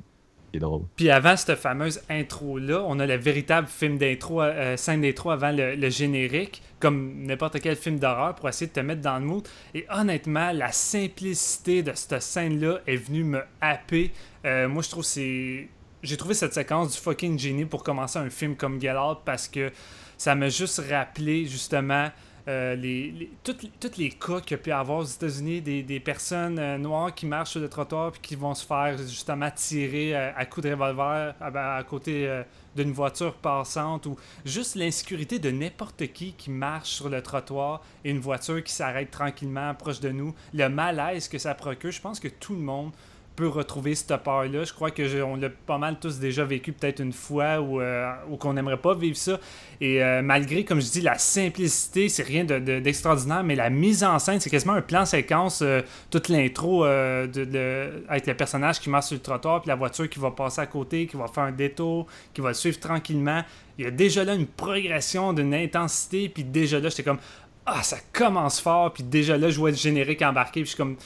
[0.96, 5.52] Puis avant cette fameuse intro-là, on a le véritable film d'intro, euh, scène d'intro avant
[5.52, 9.48] le, générique, comme n'importe quel film d'horreur pour essayer de te mettre dans le mood.
[9.74, 14.12] Et honnêtement, la simplicité de cette scène-là est venue me happer.
[14.46, 15.70] Euh, moi, je trouve c'est.
[16.04, 19.72] J'ai trouvé cette séquence du fucking génie pour commencer un film comme Out parce que
[20.18, 22.10] ça m'a juste rappelé justement
[22.48, 26.78] euh, les, toutes les cas qu'il y a pu avoir aux États-Unis, des, personnes euh,
[26.78, 30.46] noires qui marchent sur le trottoir puis qui vont se faire justement tirer euh, à
[30.46, 32.44] coups de revolver à, ben, à côté euh,
[32.76, 38.12] d'une voiture passante ou juste l'insécurité de n'importe qui qui marche sur le trottoir et
[38.12, 42.20] une voiture qui s'arrête tranquillement proche de nous, le malaise que ça procure, je pense
[42.20, 42.92] que tout le monde
[43.36, 44.64] peut retrouver cette peur-là.
[44.64, 48.12] Je crois que on l'a pas mal tous déjà vécu peut-être une fois ou, euh,
[48.40, 49.40] qu'on n'aimerait pas vivre ça.
[49.82, 53.70] Et euh, malgré, comme je dis, la simplicité, c'est rien de- de- d'extraordinaire, mais la
[53.70, 58.80] mise en scène, c'est quasiment un plan séquence, euh, toute l'intro de- avec le personnage
[58.80, 61.28] qui marche sur le trottoir, puis la voiture qui va passer à côté, qui va
[61.28, 63.42] faire un détour, qui va le suivre tranquillement.
[63.78, 67.18] Il y a déjà là une progression d'une intensité, puis déjà là, j'étais comme,
[67.66, 70.78] ah, ça commence fort, puis déjà là, je vois le générique embarqué, puis je suis
[70.78, 70.98] comme,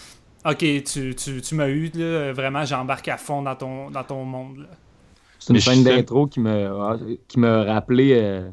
[0.47, 4.23] ok, tu, tu, tu m'as eu, là, vraiment, j'embarque à fond dans ton, dans ton
[4.23, 4.67] monde.
[5.39, 8.49] C'est une scène d'intro qui me, qui me rappelait euh,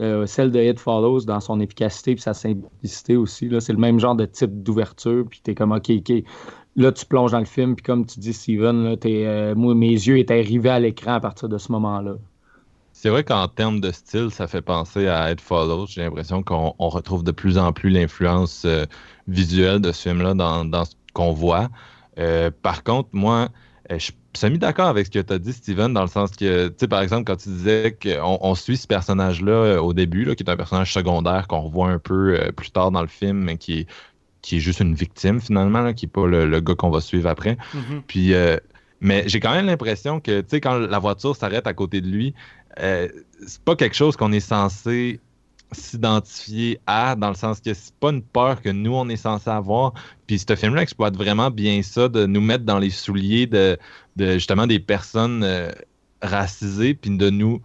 [0.00, 3.48] euh, celle de It Follows dans son efficacité et sa simplicité aussi.
[3.48, 3.60] là.
[3.60, 5.24] C'est le même genre de type d'ouverture.
[5.28, 6.12] Puis t'es comme, OK, OK.
[6.74, 7.76] Là, tu plonges dans le film.
[7.76, 11.14] Puis comme tu dis, Steven, là, t'es, euh, moi, mes yeux étaient rivés à l'écran
[11.14, 12.14] à partir de ce moment-là.
[12.92, 15.86] C'est vrai qu'en termes de style, ça fait penser à It Follows.
[15.88, 18.84] J'ai l'impression qu'on on retrouve de plus en plus l'influence euh,
[19.28, 21.68] visuelle de ce film-là dans, dans ce qu'on voit.
[22.18, 23.48] Euh, par contre, moi,
[23.90, 26.68] euh, je suis semi-d'accord avec ce que tu as dit, Steven, dans le sens que,
[26.68, 30.24] tu sais, par exemple, quand tu disais qu'on on suit ce personnage-là euh, au début,
[30.24, 33.08] là, qui est un personnage secondaire qu'on revoit un peu euh, plus tard dans le
[33.08, 33.86] film, mais qui est,
[34.40, 37.00] qui est juste une victime finalement, là, qui n'est pas le, le gars qu'on va
[37.00, 37.56] suivre après.
[37.74, 38.02] Mhm.
[38.06, 38.56] Puis, euh,
[39.00, 42.08] mais j'ai quand même l'impression que, tu sais, quand la voiture s'arrête à côté de
[42.08, 42.34] lui,
[42.78, 45.20] c'est pas quelque chose qu'on est censé
[45.72, 49.50] s'identifier à, dans le sens que c'est pas une peur que nous, on est censé
[49.50, 49.94] avoir.
[50.26, 53.78] Puis ce film-là exploite vraiment bien ça, de nous mettre dans les souliers de,
[54.16, 55.70] de justement des personnes euh,
[56.22, 57.60] racisées, puis de nous,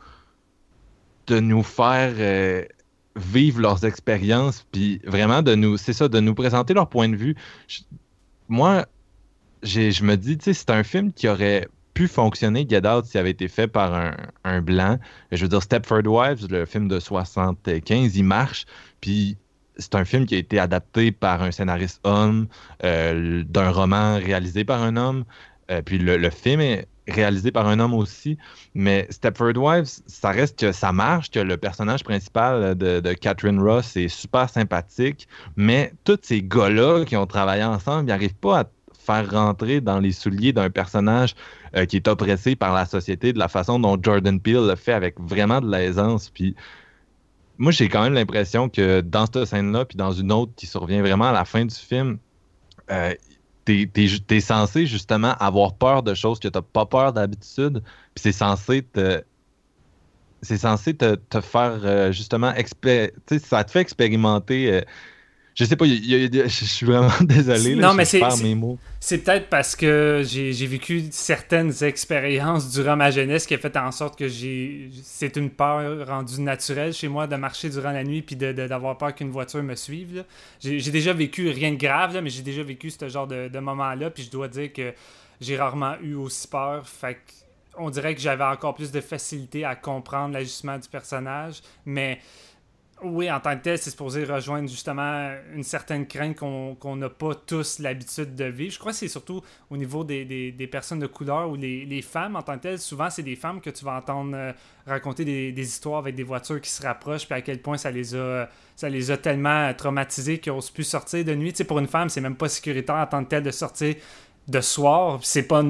[1.28, 2.64] de nous faire euh,
[3.16, 7.16] vivre leurs expériences, puis vraiment de nous, c'est ça, de nous présenter leur point de
[7.16, 7.36] vue.
[8.48, 8.86] Moi,
[9.64, 11.68] je me dis, tu sais, c'est un film qui aurait
[12.06, 15.00] fonctionner, Get Out, s'il avait été fait par un, blanc.
[15.32, 18.66] Je veux dire, Stepford Wives, le film de 75, il marche.
[19.02, 19.38] Puis
[19.78, 22.48] c'est un film qui a été adapté par un scénariste homme,
[22.84, 25.24] euh, d'un roman réalisé par un homme.
[25.72, 28.38] Euh, puis le, le, film est réalisé par un homme aussi.
[28.76, 33.60] Mais Stepford Wives, ça reste que ça marche, que le personnage principal de, de Catherine
[33.60, 35.28] Ross est super sympathique.
[35.56, 38.64] Mais tous ces gars-là qui ont travaillé ensemble, ils n'arrivent pas à
[39.08, 41.34] faire rentrer dans les souliers d'un personnage
[41.76, 44.94] euh, qui est oppressé par la société de la façon dont Jordan Peele le fait
[44.94, 46.30] avec vraiment de l'aisance.
[46.30, 46.56] Puis
[47.58, 51.02] moi, j'ai quand même l'impression que dans cette scène-là, puis dans une autre qui survient
[51.02, 52.20] vraiment à la fin du film,
[52.92, 53.14] euh,
[53.66, 57.82] t'es es, censé justement avoir peur de choses que t'as pas peur d'habitude,
[58.14, 59.24] puis c'est censé te
[60.44, 62.54] c'est censé te, te faire euh, justement
[63.40, 64.82] ça te fait expérimenter euh,
[65.58, 67.74] je sais pas, je suis vraiment désolé.
[67.74, 68.22] Là, non, mais c'est.
[69.00, 73.92] C'est peut-être parce que j'ai vécu certaines expériences durant ma jeunesse qui a fait en
[73.92, 74.92] sorte que j'ai.
[75.02, 79.00] C'est une peur rendue naturelle chez moi de marcher durant la nuit puis d'avoir de,
[79.00, 80.26] peur qu'une voiture me suive.
[80.60, 84.12] J'ai déjà vécu rien de grave, mais j'ai déjà vécu ce genre de, de moment-là.
[84.12, 84.94] Puis je dois dire que
[85.42, 86.88] j'ai rarement eu aussi peur.
[86.88, 87.18] Fait
[87.80, 91.62] on dirait que j'avais encore plus de facilité à comprendre l'ajustement du personnage.
[91.86, 92.20] Mais
[93.04, 97.36] oui, en tant que tel, c'est supposé rejoindre justement une certaine crainte qu'on n'a pas
[97.36, 98.74] tous l'habitude de vivre.
[98.74, 102.42] Je crois que c'est surtout au niveau des, personnes de couleur ou les, femmes en
[102.42, 102.80] tant que telles.
[102.80, 104.52] Souvent, c'est des femmes que tu vas entendre euh,
[104.88, 108.16] raconter des, histoires avec des voitures qui se rapprochent, puis à quel point ça les
[108.16, 111.52] a, ça les a tellement traumatisées qu'ils n'osent plus sortir de nuit.
[111.52, 113.94] Tu sais, pour une femme, c'est même pas sécuritaire en tant que tel de sortir
[114.48, 115.20] de soir.
[115.22, 115.64] C'est pas,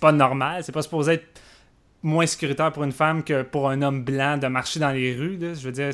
[0.00, 0.62] pas normal.
[0.62, 1.40] C'est pas supposé être
[2.04, 5.38] moins sécuritaire pour une femme que pour un homme blanc de marcher dans les rues.
[5.38, 5.54] Là.
[5.54, 5.90] Je veux dire,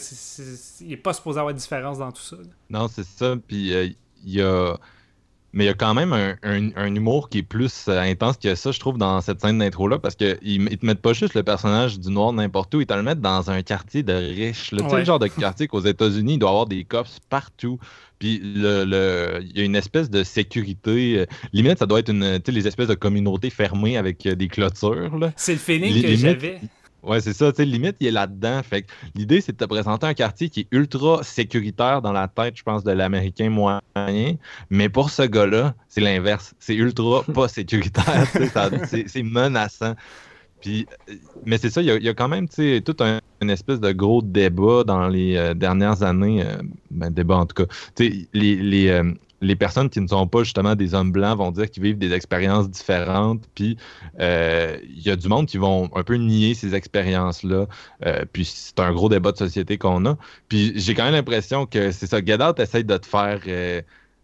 [0.80, 2.36] il n'est pas supposé avoir de différence dans tout ça.
[2.68, 3.36] Non, c'est ça.
[3.46, 3.88] Puis euh,
[4.24, 4.74] il y a.
[5.52, 8.54] Mais il y a quand même un, un, humour qui est plus euh, intense que
[8.54, 11.42] ça, je trouve, dans cette scène d'intro-là, parce qu'ils ne te mettent pas juste le
[11.42, 14.70] personnage du noir n'importe où, ils te le mettent dans un quartier de riches.
[14.70, 17.80] Tu sais, le genre de quartier qu'aux États-Unis, il doit y avoir des cops partout.
[18.20, 21.20] Puis le, le, il y a une espèce de sécurité.
[21.20, 25.32] Euh, limite, ça doit être une, les espèces de communautés fermées avec euh, des clôtures.
[25.36, 26.60] C'est le feeling que j'avais.
[27.02, 27.50] Ouais, c'est ça.
[27.50, 28.62] Tu sais, limite, il est là-dedans.
[28.62, 32.58] Fait l'idée, c'est de te présenter un quartier qui est ultra sécuritaire dans la tête,
[32.58, 33.80] je pense, de l'Américain moyen.
[34.68, 36.54] Mais pour ce gars-là, c'est l'inverse.
[36.58, 38.26] C'est ultra pas sécuritaire.
[38.86, 39.94] c'est menaçant.
[40.60, 41.14] Puis, euh,
[41.46, 44.84] mais c'est ça, il y, a, quand même tout un, une espèce de gros débat
[44.84, 46.42] dans les euh, dernières années.
[46.44, 47.72] Euh, ben, débat en tout cas.
[47.98, 49.02] Les, les,
[49.40, 52.12] les, personnes qui ne sont pas justement des hommes blancs vont dire qu'ils vivent des
[52.12, 53.42] expériences différentes.
[53.54, 53.76] Puis,
[54.18, 57.66] il y a du monde qui vont un peu nier ces expériences-là.
[58.32, 60.16] puis, c'est un gros débat de société qu'on a.
[60.48, 62.18] Puis, j'ai quand même l'impression que c'est ça.
[62.18, 63.40] Out essaye de te faire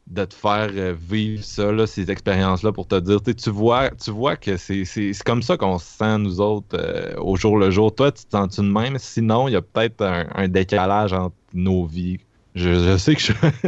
[0.06, 4.10] de te faire euh, vivre ça, là, ces expériences-là pour te dire, tu vois, tu
[4.10, 4.84] vois que c'est
[5.24, 7.94] comme ça qu'on se sent, nous autres, euh, au jour le jour.
[7.94, 8.98] Toi, tu te sens-tu de même?
[8.98, 12.18] Sinon, il y a peut-être un, décalage entre nos vies.
[12.54, 13.32] Je, sais que je,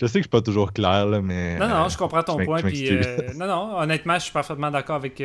[0.00, 1.56] je sais que je suis pas toujours clair, là, mais.
[1.58, 2.62] Non, non, je comprends ton point.
[2.62, 5.22] Puis, euh, non, non, honnêtement, je suis parfaitement d'accord avec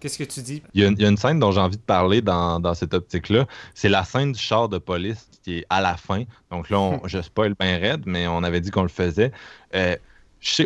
[0.00, 0.62] Qu'est-ce que tu dis?
[0.72, 3.46] Il y, a, une scène dont j'ai envie de parler dans, cette optique-là.
[3.74, 6.24] C'est la scène du char de police qui est à la fin.
[6.50, 9.30] Donc là, je spoil bien raide, mais on avait dit qu'on le faisait.
[9.74, 9.96] Euh,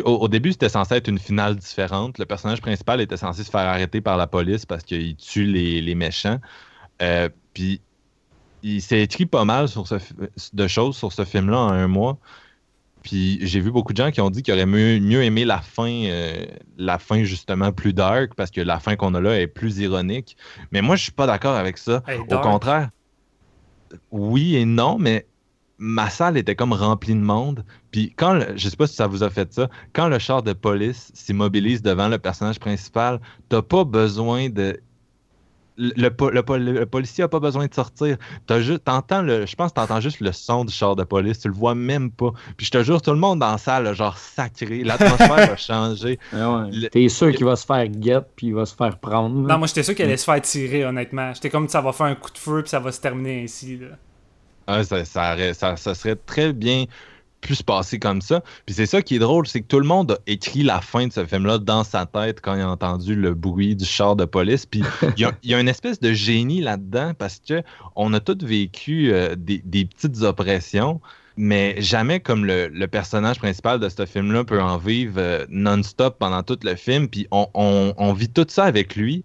[0.05, 2.17] au, début, c'était censé être une finale différente.
[2.17, 5.95] Le personnage principal était censé se faire arrêter par la police parce qu'il tue les,
[5.95, 6.39] méchants.
[7.01, 7.81] Euh, puis
[8.63, 9.95] il s'est écrit pas mal sur ce,
[10.53, 12.17] de choses sur ce film-là en un mois.
[13.05, 16.05] Puis j'ai vu beaucoup de gens qui ont dit qu'ils auraient mieux, aimé la fin,
[16.07, 16.43] euh,
[16.75, 20.35] la fin justement plus dark, parce que la fin qu'on a là est plus ironique.
[20.71, 22.01] Mais moi, je suis pas d'accord avec ça.
[22.31, 22.89] Au contraire,
[24.09, 25.27] oui et non, mais
[25.77, 27.63] ma salle était comme remplie de monde.
[27.91, 30.53] Puis quand, je sais pas si ça vous a fait ça, quand le char de
[30.53, 34.79] police s'immobilise devant le personnage principal, t'as pas besoin de
[35.77, 38.17] le, policier n'a pas besoin de sortir.
[38.49, 41.39] Juste, le, je pense que tu entends juste le son du char de police.
[41.39, 42.31] Tu le vois même pas.
[42.57, 44.83] Puis je te jure, tout le monde dans la salle, genre sacré.
[44.83, 46.19] L'atmosphère va changer.
[46.33, 49.35] Ah T'es sûr qu'il va se faire guette puis il va se faire prendre.
[49.35, 51.33] Non, moi j'étais sûr qu'il allait se faire tirer, honnêtement.
[51.33, 53.79] J'étais comme ça va faire un coup de feu puis ça va se terminer ainsi.
[54.67, 56.85] Ah, ça, ça, ça serait très bien
[57.45, 58.43] pu se passer comme ça.
[58.65, 61.05] Puis c'est ça qui est drôle, c'est que tout le monde a écrit la fin
[61.05, 64.25] de ce film-là dans sa tête quand il a entendu le bruit du char de
[64.25, 64.65] police.
[64.65, 64.81] Puis
[65.15, 67.61] il y, a une espèce de génie là-dedans parce que
[67.95, 70.99] on a tous vécu euh, des, petites oppressions.
[71.37, 76.41] Mais jamais comme le, personnage principal de ce film-là peut en vivre euh, non-stop pendant
[76.41, 77.07] tout le film.
[77.07, 79.23] Puis on, vit tout ça avec lui.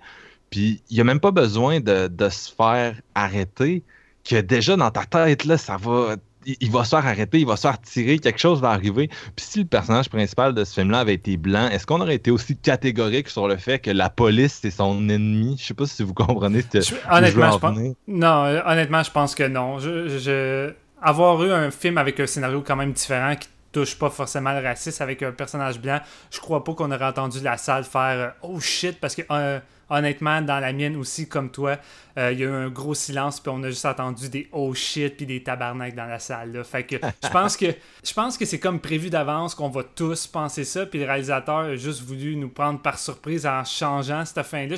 [0.50, 3.82] Puis il n'y a même pas besoin de, de se faire arrêter
[4.24, 7.56] que déjà dans ta tête, là, ça va il, va se faire arrêter, il va
[7.56, 9.08] se faire tirer, quelque chose va arriver.
[9.36, 12.30] Puis si le personnage principal de ce film-là avait été blanc, est-ce qu'on aurait été
[12.30, 15.56] aussi catégorique sur le fait que la police c'est son ennemi?
[15.58, 17.78] Je sais pas si vous comprenez ce que honnêtement, je, pense.
[18.08, 19.78] Non, euh, honnêtement, je pense que non.
[19.78, 20.72] Je,
[21.02, 24.66] avoir eu un film avec un scénario quand même différent qui touche pas forcément le
[24.66, 26.00] racisme avec un personnage blanc,
[26.30, 29.60] je crois pas qu'on aurait entendu la salle faire euh, oh shit parce que euh,
[29.90, 31.78] honnêtement dans la mienne aussi comme toi,
[32.16, 34.72] euh, il y a eu un gros silence puis on a juste entendu des oh
[34.72, 36.64] shit puis des tabarnak dans la salle là.
[36.64, 37.66] Fait que je pense que
[38.04, 41.58] je pense que c'est comme prévu d'avance qu'on va tous penser ça puis le réalisateur
[41.58, 44.76] a juste voulu nous prendre par surprise en changeant cette fin là.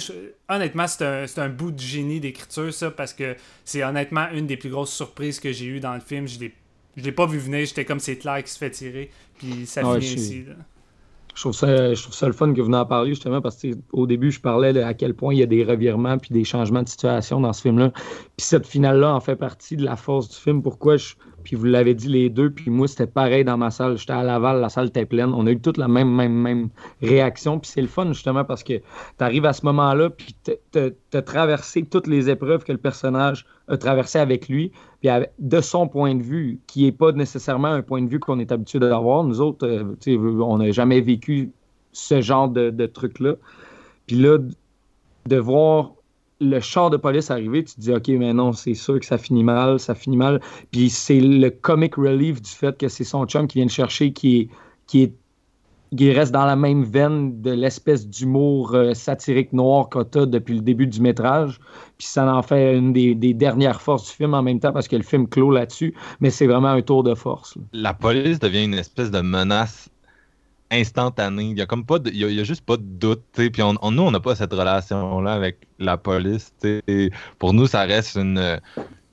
[0.49, 4.57] honnêtement, c'est un, un, bout de génie d'écriture ça parce que c'est honnêtement une des
[4.57, 6.55] plus grosses surprises que j'ai eues dans le film, je l'ai
[6.97, 9.83] je l'ai pas vu venir, j'étais comme c'est clair qui se fait tirer, puis ça
[9.83, 10.45] finit ici.
[11.35, 14.07] Je trouve, ça, je trouve ça le fun que vous en parliez justement parce qu'au
[14.07, 16.83] début, je parlais de à quel point il y a des revirements puis des changements
[16.83, 17.91] de situation dans ce film-là.
[17.91, 20.63] Puis cette finale-là en fait partie de la force du film.
[20.63, 23.97] Pourquoi je, puis vous l'avez dit les deux, puis moi c'était pareil dans ma salle.
[23.97, 25.33] J'étais à Laval, la salle était pleine.
[25.35, 26.69] On a eu toute la même, même, même
[27.01, 27.59] réaction.
[27.59, 28.83] Puis c'est le fun justement parce que tu
[29.21, 30.81] arrives à ce moment-là, puis tu
[31.13, 34.73] as traversé toutes les épreuves que le personnage a traversées avec lui.
[35.01, 38.39] Puis de son point de vue, qui n'est pas nécessairement un point de vue qu'on
[38.39, 39.25] est habitué d'avoir.
[39.25, 41.51] Nous autres, euh, on n'a jamais vécu
[41.93, 43.35] ce genre de, de truc-là.
[44.07, 44.39] Puis là,
[45.27, 45.93] de voir
[46.43, 49.19] le char de police arrivé, tu te dis, OK, mais non, c'est sûr que ça
[49.19, 50.41] finit mal, ça finit mal.
[50.71, 54.13] Puis c'est le comic relief du fait que c'est son chum qui vient le chercher,
[54.13, 54.49] qui est,
[54.87, 55.13] qui est
[55.97, 60.55] qui reste dans la même veine de l'espèce d'humour euh, satirique noir qu'on a depuis
[60.55, 61.61] le début du métrage.
[61.99, 64.97] Puis ça en fait une des, dernières forces du film en même temps parce que
[64.97, 67.59] le film clôt là-dessus, mais c'est vraiment un tour de force.
[67.73, 69.91] La police devient une espèce de menace
[70.73, 71.45] instantané.
[71.45, 73.23] Il y a comme pas il, y a, juste pas de doute.
[73.35, 76.53] Puis on, nous, on n'a pas cette relation-là avec la police.
[77.39, 78.61] Pour nous, ça reste une.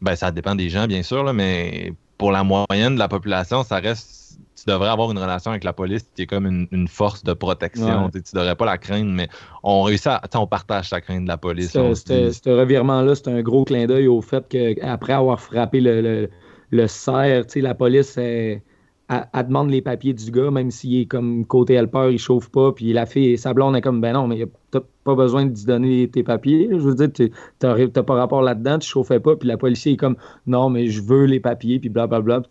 [0.01, 3.63] Ben, ça dépend des gens, bien sûr, là, mais pour la moyenne de la population,
[3.63, 4.17] ça reste.
[4.55, 8.09] Tu devrais avoir une relation avec la police qui est comme une, force de protection.
[8.09, 9.29] Tu devrais pas la craindre, mais
[9.63, 10.21] on réussit à.
[10.35, 11.71] On partage la crainte de la police.
[11.71, 16.29] Ce revirement-là, c'est un gros clin d'œil au fait qu'après avoir frappé le, le,
[16.71, 18.61] le cerf, la police est
[19.09, 22.71] elle, demande les papiers du gars, même s'il est comme côté helper, il chauffe pas,
[22.71, 25.65] puis la fille, sa blonde est comme, ben non, mais t'as pas besoin de lui
[25.65, 26.69] donner tes papiers.
[26.71, 30.15] Je veux dire, t'as pas rapport là-dedans, tu chauffais pas, puis la policier est comme,
[30.45, 32.43] non, mais je veux les papiers, puis blablabla.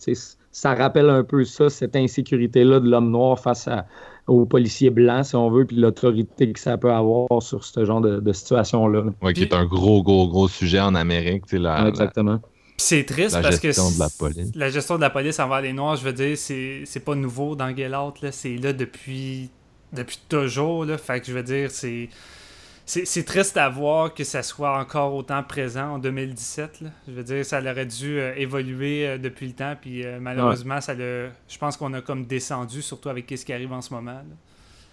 [0.51, 3.87] ça rappelle un peu ça, cette insécurité-là de l'homme noir face à,
[4.27, 8.01] aux policiers blancs, si on veut, puis l'autorité que ça peut avoir sur ce genre
[8.01, 9.05] de, situation-là.
[9.23, 11.53] Oui, qui est un gros, gros, gros sujet en Amérique.
[11.53, 12.40] Là, exactement
[12.80, 14.52] c'est triste parce que de la, police.
[14.54, 17.74] la gestion de la police envers les Noirs, je veux dire, c'est pas nouveau dans
[17.74, 18.24] Get Out.
[18.30, 19.50] C'est là depuis,
[19.92, 20.84] depuis toujours.
[20.84, 20.96] Là.
[20.96, 22.08] Fait que je veux dire, c'est.
[22.86, 26.80] C'est triste à voir que ça soit encore autant présent en 2017.
[26.80, 26.88] Là.
[27.06, 30.80] Je veux dire, ça aurait dû euh, évoluer euh, depuis le temps, puis euh, malheureusement,
[30.80, 33.92] ça le, je pense qu'on a comme descendu, surtout avec ce qui arrive en ce
[33.92, 34.22] moment.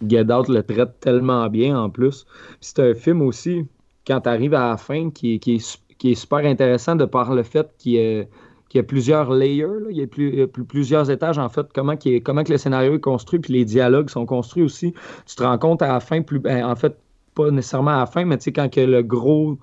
[0.05, 2.25] Get Out le traite tellement bien en plus.
[2.59, 3.65] C'est un film aussi,
[4.05, 5.59] quand tu arrives à la fin, qui, qui est
[5.97, 10.01] qui est super intéressant de par le fait qu'il y a, plusieurs layers, il y
[10.01, 14.10] a, plus, plusieurs étages en fait, comment, que le scénario est construit, puis les dialogues
[14.10, 14.93] sont construits aussi.
[15.25, 16.97] Tu te rends compte à la fin, plus, ben, en fait,
[17.36, 19.58] pas nécessairement à la fin, mais tu sais, quand que le gros,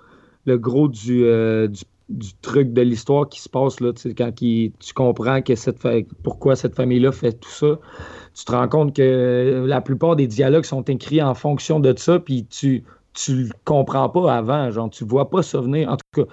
[0.46, 1.68] le gros du, euh,
[2.42, 5.54] truc de l'histoire qui se passe, là, quand tu comprends que
[6.22, 7.78] pourquoi cette famille-là fait tout ça,
[8.34, 12.18] tu te rends compte que la plupart des dialogues sont écrits en fonction de ça,
[12.18, 15.90] puis tu tu le comprends pas avant, genre tu vois pas ça venir.
[15.90, 16.32] En tout cas,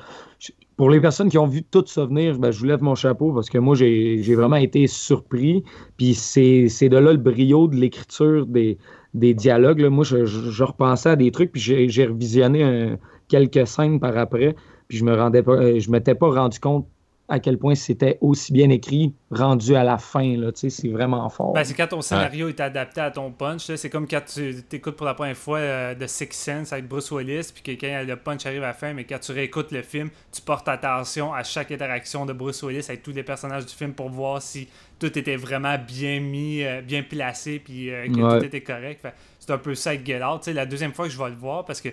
[0.78, 3.34] pour les personnes qui ont vu tout ça venir, ben, je vous lève mon chapeau
[3.34, 5.64] parce que moi j'ai vraiment été surpris.
[5.98, 8.78] Puis c'est de là le brio de l'écriture des,
[9.14, 9.84] dialogues.
[9.86, 12.96] Moi, je, repensais à des trucs, puis j'ai revisionné
[13.28, 14.56] quelques scènes par après,
[14.88, 16.88] puis je me rendais pas, euh, je m'étais pas rendu compte
[17.30, 20.36] à quel point c'était aussi bien écrit rendu à la fin.
[20.56, 21.54] C'est vraiment fort.
[21.54, 23.74] Ben, c'est quand ton scénario est adapté à ton punch.
[23.76, 27.12] C'est comme quand tu écoutes pour la première fois euh, The Six Sense avec Bruce
[27.12, 29.84] Willis, puis que quand le punch arrive à la fin, mais quand tu réécoutes le
[29.84, 33.74] film, tu portes attention à chaque interaction de Bruce Willis avec tous les personnages du
[33.74, 38.40] film pour voir si tout était vraiment bien mis, euh, bien placé, puis euh, que
[38.40, 39.08] tout était correct.
[39.40, 40.48] C'est un peu ça avec Get Out.
[40.48, 41.90] la deuxième fois que je vais le voir, parce que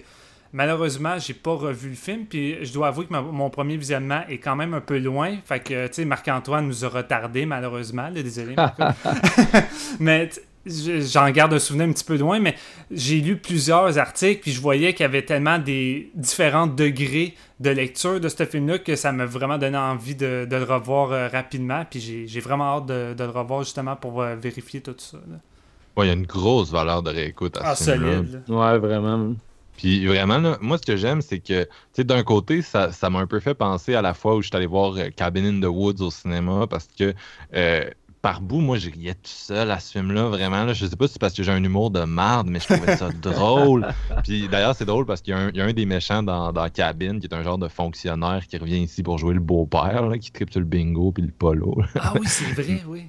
[0.57, 4.39] Malheureusement, j'ai pas revu le film, puis je dois avouer que mon premier visionnement est
[4.39, 5.37] quand même un peu loin.
[5.45, 8.11] Fait que, tu sais, Marc-Antoine nous a retardé, malheureusement.
[8.11, 8.57] désolé,
[10.01, 10.31] Mais
[10.65, 12.55] j'en garde un souvenir un petit peu loin, mais
[12.91, 17.69] j'ai lu plusieurs articles, puis je voyais qu'il y avait tellement des différents degrés de
[17.69, 21.85] lecture de ce film-là que ça m'a vraiment donné envie de, le revoir euh, rapidement.
[21.91, 25.19] Puis j'ai vraiment hâte de, le revoir justement pour euh, vérifier tout ça.
[25.99, 28.43] il y a une grosse valeur de réécoute à ah, ce solide.
[28.49, 29.35] Ouais, vraiment.
[29.77, 33.27] Puis vraiment, moi, ce que j'aime, c'est que, tu sais, d'un côté, ça, m'a un
[33.27, 35.71] peu fait penser à la fois où je suis allé voir euh, Cabin in the
[35.71, 37.15] Woods au cinéma parce que,
[37.55, 37.91] euh,
[38.23, 40.65] par bout, moi, je riais tout seul à ce film-là, vraiment.
[40.65, 42.75] Là, je sais pas si c'est parce que j'ai un humour de marde, mais je
[42.75, 43.87] trouvais ça drôle.
[44.25, 47.29] Puis d'ailleurs, c'est drôle parce qu'il y, a un des méchants dans, dans Cabine qui
[47.29, 50.59] est un genre de fonctionnaire qui revient ici pour jouer le beau-père, qui tripe sur
[50.59, 51.77] le bingo puis le polo.
[52.01, 53.07] Ah oui, c'est vrai, oui.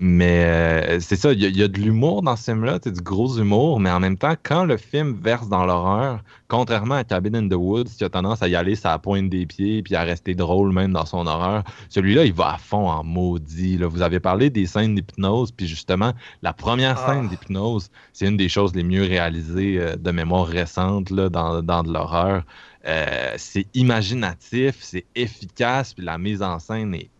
[0.00, 3.80] Mais euh, c'est ça, il y, a de l'humour dans ce film-là, du gros humour,
[3.80, 7.54] mais en même temps, quand le film verse dans l'horreur, contrairement à Cabin in the
[7.54, 10.72] Woods, qui a tendance à y aller ça pointe des pieds puis à rester drôle
[10.72, 13.76] même dans son horreur, celui-là, il va à fond en maudit.
[13.76, 13.88] Là.
[13.88, 17.14] Vous avez parlé des scènes d'hypnose, puis justement, la première ah.
[17.14, 21.60] scène d'hypnose, c'est une des choses les mieux réalisées euh, de mémoire récente là, dans,
[21.60, 22.44] dans de l'horreur.
[22.86, 27.10] Euh, c'est imaginatif, c'est efficace, puis la mise en scène est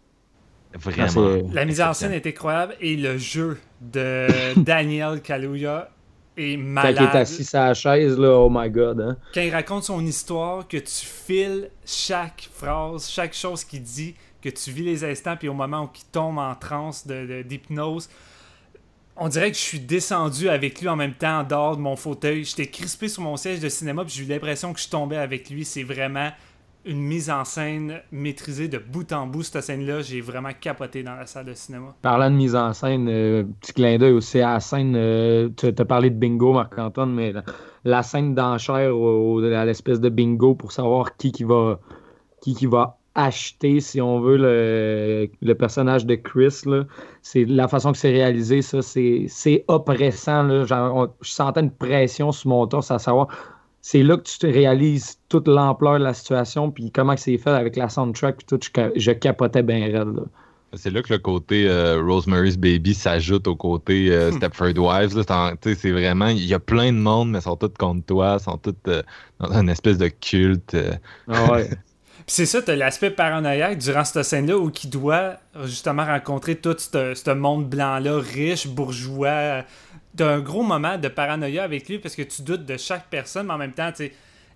[0.74, 1.48] Vraiment.
[1.52, 5.90] La mise en scène est incroyable et le jeu de Daniel Kaluuya
[6.36, 6.96] est malade.
[6.96, 9.00] Quand il est assis à la chaise, là, oh my god.
[9.00, 9.16] Hein?
[9.34, 14.48] Quand il raconte son histoire, que tu files chaque phrase, chaque chose qu'il dit, que
[14.48, 18.08] tu vis les instants, puis au moment où il tombe en transe d'hypnose,
[19.16, 21.96] on dirait que je suis descendu avec lui en même temps en dehors de mon
[21.96, 22.44] fauteuil.
[22.44, 25.50] J'étais crispé sur mon siège de cinéma, puis j'ai eu l'impression que je tombais avec
[25.50, 25.64] lui.
[25.64, 26.30] C'est vraiment
[26.88, 30.00] une mise en scène maîtrisée de bout en bout, cette scène-là.
[30.00, 31.94] J'ai vraiment capoté dans la salle de cinéma.
[32.00, 35.66] Parlant de mise en scène, euh, petit clin d'œil aussi à la scène, euh, tu
[35.66, 37.34] as parlé de bingo, Marc-Antoine, mais
[37.84, 41.78] la, scène d'enchère à l'espèce de bingo pour savoir qui, qui, va,
[42.40, 46.62] qui, qui va acheter, si on veut, le, personnage de Chris.
[47.34, 50.64] La façon que c'est réalisé, ça, c'est oppressant.
[50.64, 53.28] Je sentais une pression sur mon torse à savoir
[53.90, 57.48] c'est là que tu te réalises toute l'ampleur de la situation, puis comment c'est fait
[57.48, 58.60] avec la soundtrack, puis tout,
[58.96, 60.24] je, capotais bien raide.
[60.74, 64.36] C'est là que le côté euh, Rosemary's Baby s'ajoute au côté euh, hmm.
[64.36, 65.24] Stepford Wives.
[65.62, 68.44] C'est vraiment, il y a plein de monde, mais ils sont tous contre toi, ils
[68.44, 69.02] sont tous euh,
[69.40, 70.76] dans une espèce de culte.
[71.26, 71.70] Ah ouais.
[72.26, 76.76] c'est ça, tu as l'aspect paranoïaque durant cette scène-là où qui doit justement rencontrer tout
[76.78, 79.64] ce monde blanc-là, riche, bourgeois,
[80.18, 83.46] t'as un gros moment de paranoïa avec lui parce que tu doutes de chaque personne,
[83.46, 83.92] mais en même temps,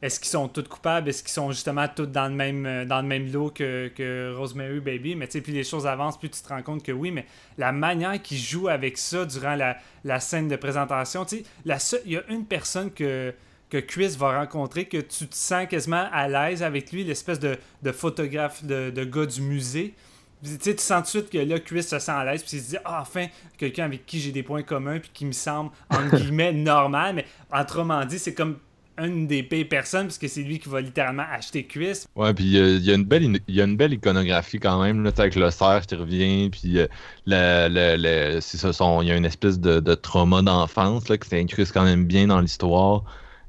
[0.03, 1.09] est-ce qu'ils sont tous coupables?
[1.09, 4.81] Est-ce qu'ils sont justement tous dans le même, euh, dans le même lot que, Rosemary
[4.81, 5.15] Baby?
[5.15, 7.27] Mais plus les choses avancent, plus tu te rends compte que oui, mais
[7.59, 11.45] la manière qu'il joue avec ça durant la, la scène de présentation, tu
[11.79, 13.33] sais, il y a une personne que,
[13.71, 17.57] que Chris va rencontrer que tu te sens quasiment à l'aise avec lui, l'espèce de,
[17.83, 19.95] de photographe de, de gars du musée
[20.43, 22.71] tu sens tout de suite que là, Chris se sent à l'aise, puis il se
[22.71, 23.27] dit, ah, enfin,
[23.57, 27.27] quelqu'un avec qui j'ai des points communs, puis qui me semble, entre guillemets, normal, mais
[27.53, 28.57] autrement dit, c'est comme
[28.99, 32.05] une des pires personnes, puisque c'est lui qui va littéralement acheter Chris.
[32.15, 35.11] Ouais, puis il y, a une belle, y a une belle iconographie quand même, là,
[35.17, 36.87] avec le cerf qui revient, puis euh,
[37.27, 42.05] le, le, il y a une espèce de, de trauma d'enfance qui s'incruste quand même
[42.05, 43.05] bien dans l'histoire.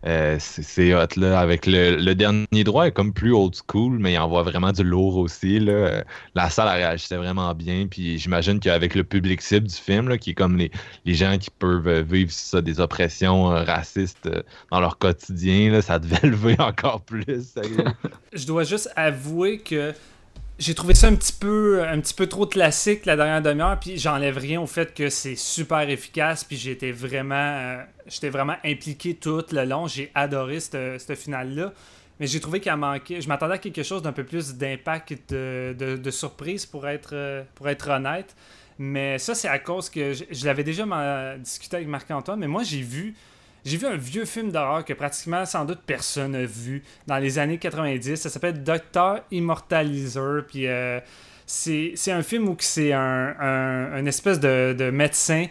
[0.06, 1.40] Euh, c'est hot là.
[1.40, 5.18] Avec le, dernier droit est comme plus old school, mais il envoie vraiment du lourd
[5.18, 5.60] aussi.
[5.60, 6.04] Là.
[6.36, 7.88] La salle a réagissait vraiment bien.
[7.90, 10.72] Puis j'imagine qu'avec le public cible du film, là, qui est comme les,
[11.06, 14.42] les gens qui peuvent vivre ça, des oppressions euh, racistes euh,
[14.72, 17.56] dans leur quotidien, là, ça devait lever encore plus.
[18.34, 19.94] Je dois juste avouer que
[20.60, 23.98] j'ai trouvé ça un petit peu un petit peu trop classique la dernière demi-heure puis
[23.98, 29.16] j'enlève rien au fait que c'est super efficace puis j'étais vraiment euh, j'étais vraiment impliqué
[29.16, 29.88] tout le long.
[29.88, 31.74] J'ai adoré ce finale là
[32.20, 35.32] mais j'ai trouvé qu'il a manqué je m'attendais à quelque chose d'un peu plus d'impact
[35.32, 38.36] de, de, surprise pour être euh, pour être honnête.
[38.78, 42.64] Mais ça c'est à cause que je, je l'avais déjà discuté avec Marc-Antoine mais moi
[42.64, 43.16] j'ai vu
[43.66, 47.40] j'ai vu un vieux film d'horreur que pratiquement sans doute personne n'a vu dans les
[47.40, 48.16] années 90.
[48.16, 50.44] Ça s'appelle Docteur Immortalizer.
[50.48, 51.00] Puis euh,
[51.46, 55.46] c'est un film où c'est un, espèce de, médecin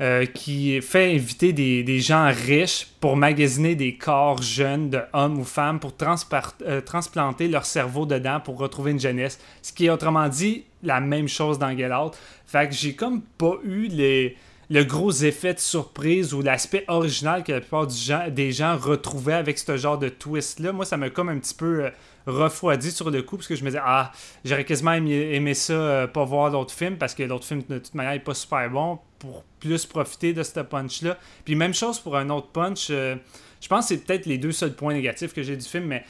[0.00, 5.44] euh, qui fait inviter des, gens riches pour magasiner des corps jeunes de hommes ou
[5.44, 9.40] femmes pour euh, transplanter leur cerveau dedans pour retrouver une jeunesse.
[9.60, 12.16] Ce qui est autrement dit la même chose dans Get Out.
[12.46, 14.36] Fait que j'ai comme pas eu les
[14.68, 17.86] le gros effet de surprise ou l'aspect original que la plupart
[18.30, 20.72] des gens retrouvaient avec ce genre de twist-là.
[20.72, 21.90] Moi, ça m'a comme un petit peu euh,
[22.26, 24.10] refroidi sur le coup parce que je me disais, ah,
[24.44, 27.94] j'aurais quasiment aimé, ça, euh, pas voir l'autre film parce que l'autre film, de toute
[27.94, 31.16] manière, n'est pas super bon pour plus profiter de ce punch-là.
[31.44, 32.88] Puis même chose pour un autre punch.
[32.90, 33.14] Euh,
[33.60, 36.04] je pense que c'est peut-être les deux seuls points négatifs que j'ai du film, mais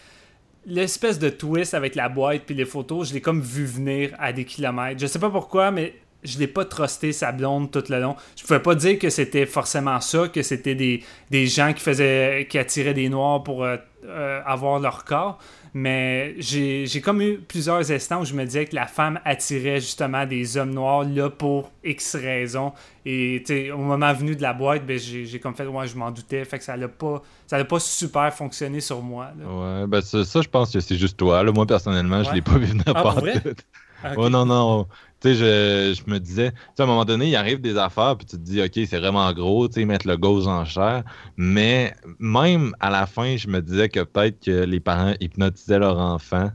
[0.65, 4.33] l'espèce de twist avec la boîte puis les photos, je l'ai comme vu venir à
[4.33, 5.01] des kilomètres.
[5.01, 5.95] Je sais pas pourquoi, mais
[6.27, 8.17] je l'ai pas trusté sa blonde tout le long.
[8.37, 12.59] Je pouvais pas dire que c'était forcément ça, que c'était des, gens qui faisaient qui
[12.59, 15.39] attiraient des noirs pour euh, euh, avoir leur corps.
[15.79, 20.25] Mais j'ai comme eu plusieurs instants où je me disais que la femme attirait justement
[20.25, 22.73] des hommes noirs là pour X raisons.
[23.05, 26.47] Et au moment venu de la boîte, ben, j'ai comme fait, ouais, je m'en doutais.
[26.47, 29.29] Fait que ça n'a pas, ça pas super fonctionné sur moi.
[29.39, 31.43] Ouais, ben ça, je pense que c'est juste toi.
[31.43, 31.53] Là.
[31.53, 33.15] Moi, personnellement, je l'ai pas vu venir ah,
[34.17, 34.87] Oh non, non.
[35.21, 37.77] Tu sais, je, je me disais, tu sais, à un moment donné, il arrive des
[37.79, 40.47] affaires, puis tu te dis, OK, c'est vraiment gros, tu sais, mettre le go aux
[40.49, 41.05] enchères.
[41.37, 45.99] Mais même à la fin, je me disais que peut-être que les parents hypnotisaient leur
[45.99, 46.51] enfant,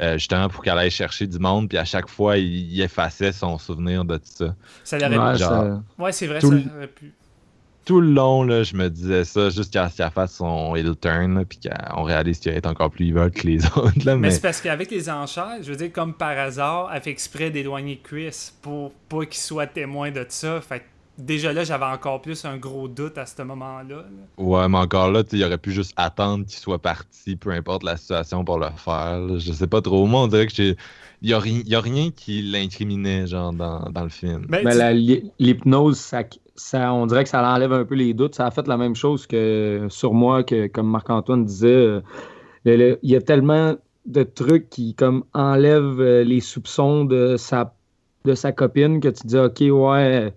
[0.00, 3.32] euh, justement pour qu'elle aille chercher du monde, puis à chaque fois, il, il effaçait
[3.32, 4.56] son souvenir de tout ça.
[4.84, 7.12] Ça l'aurait Ouais, genre- ça- Ouais, c'est vrai, Tout ça aurait pu.
[7.84, 11.44] Tout le long, là, je me disais ça, jusqu'à ce qu'elle fasse son heel turn,
[11.44, 14.04] puis qu'on réalise qu'elle est encore plus evil que les autres.
[14.04, 17.00] Là, Mais, mais c'est parce qu'avec les enchères, je veux dire, comme par hasard, elle
[17.00, 20.60] fait exprès d'éloigner Chris pour pas qu'il soit témoin de ça.
[20.60, 20.84] Fait que
[21.24, 23.96] déjà là, j'avais encore plus un gros doute à ce moment-là.
[23.96, 24.04] là.
[24.38, 27.96] Ouais, mais encore là, il aurait pu juste attendre qu'il soit parti, peu importe la
[27.96, 29.20] situation pour le faire.
[29.20, 29.38] là.
[29.38, 30.06] Je sais pas trop.
[30.06, 30.76] Moi, on dirait que j'ai.
[31.22, 34.46] Il y a, ri- rien qui l'incriminait, genre, dans, dans le film.
[34.48, 36.22] Ben, Mais tu- l'hypnose, ça,
[36.56, 38.34] ça, on dirait que ça enlève un peu les doutes.
[38.34, 41.68] Ça a fait la même chose que sur moi, que comme Marc-Antoine disait.
[41.68, 42.00] euh,
[42.64, 43.74] le- le- il y a tellement
[44.06, 47.74] de trucs qui comme enlèvent euh, les soupçons de sa,
[48.24, 50.32] de sa copine que tu dis OK, ouais,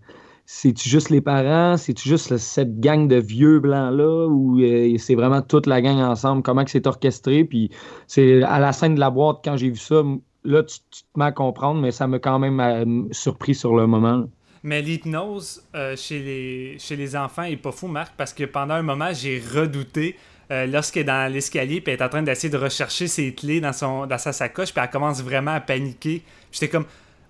[0.45, 1.77] c'est-tu juste les parents?
[1.77, 4.27] C'est-tu juste cette gang de vieux blancs-là?
[4.27, 6.43] Ou euh, c'est vraiment toute la gang ensemble?
[6.43, 7.43] Comment c'est orchestré?
[7.43, 7.69] Puis
[8.07, 10.03] c'est à la scène de la boîte, quand j'ai vu ça,
[10.43, 13.87] là, tu, te mets à comprendre, mais ça m'a quand même euh, surpris sur le
[13.87, 14.25] moment.
[14.63, 18.75] Mais l'hypnose euh, chez, les, chez les enfants est pas fou, Marc, parce que pendant
[18.75, 20.15] un moment, j'ai redouté
[20.51, 23.59] euh, lorsqu'elle est dans l'escalier puis elle est en train d'essayer de rechercher ses clés
[23.59, 26.23] dans, son, dans sa sacoche, puis elle commence vraiment à paniquer.
[26.51, 26.85] J'étais comme,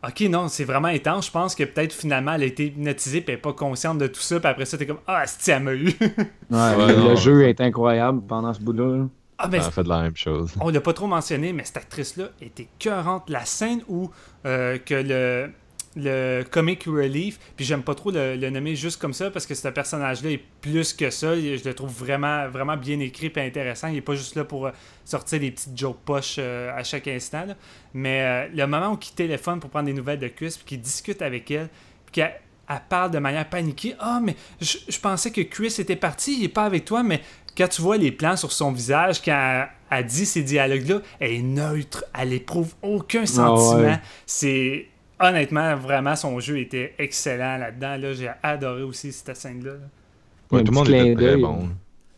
[0.08, 1.28] ok, non, c'est vraiment étrange.
[1.28, 4.08] Je pense que peut-être finalement elle a été hypnotisée puis elle est pas consciente de
[4.08, 5.94] tout ça, puis après ça, t'es comme, ah, si elle m'a eu.
[6.52, 8.98] Ouais, Ouais, le, jeu est incroyable pendant ce bout-là.
[8.98, 9.06] là.
[9.38, 10.54] ah, ben, Ça a fait de la même chose.
[10.62, 13.30] On l'a pas trop mentionné, mais cette actrice-là était cœurante.
[13.30, 14.12] La scène où
[14.46, 15.52] euh, que le,
[15.96, 19.54] le comic relief, puis j'aime pas trop le, le nommer juste comme ça parce que
[19.56, 21.36] ce personnage-là est plus que ça.
[21.36, 23.90] Je le trouve vraiment, vraiment bien écrit et intéressant.
[23.90, 24.72] Il est pas juste là pour euh,
[25.06, 27.46] sortir des petites jokes poches euh, à chaque instant.
[27.46, 27.56] là.
[27.94, 30.82] Mais euh, le moment où il téléphone pour prendre des nouvelles de Chris, puis qu'il
[30.82, 31.70] discute avec elle,
[32.06, 32.40] puis qu'elle
[32.70, 33.94] elle parle de manière paniquée.
[34.00, 37.22] Ah, mais je, je pensais que Chris était parti, il est pas avec toi, mais
[37.58, 41.32] quand tu vois les plans sur son visage, quand elle, elle dit ces dialogues-là, elle
[41.34, 43.76] est neutre, elle éprouve aucun sentiment.
[43.82, 44.00] ouais.
[44.26, 44.88] C'est.
[45.20, 47.98] Honnêtement, vraiment, son jeu était excellent là-dedans.
[47.98, 49.74] Là, J'ai adoré aussi cette scène-là.
[50.52, 51.38] Ouais, Un tout le petit monde clin était très d'œil.
[51.38, 51.70] bon.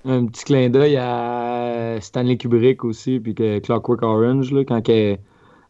[0.06, 5.20] Un petit clin d'œil à Stanley Kubrick aussi, puis que Clockwork Orange, là, quand elle,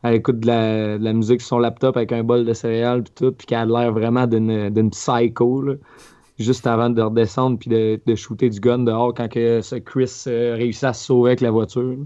[0.04, 3.04] elle écoute de la, de la musique sur son laptop avec un bol de céréales,
[3.04, 5.76] puis tout, puis qu'elle a l'air vraiment d'une d'une psycho, là,
[6.40, 10.24] juste avant de redescendre, puis de, de shooter du gun dehors quand que ce Chris
[10.28, 11.98] euh, réussit à se sauver avec la voiture.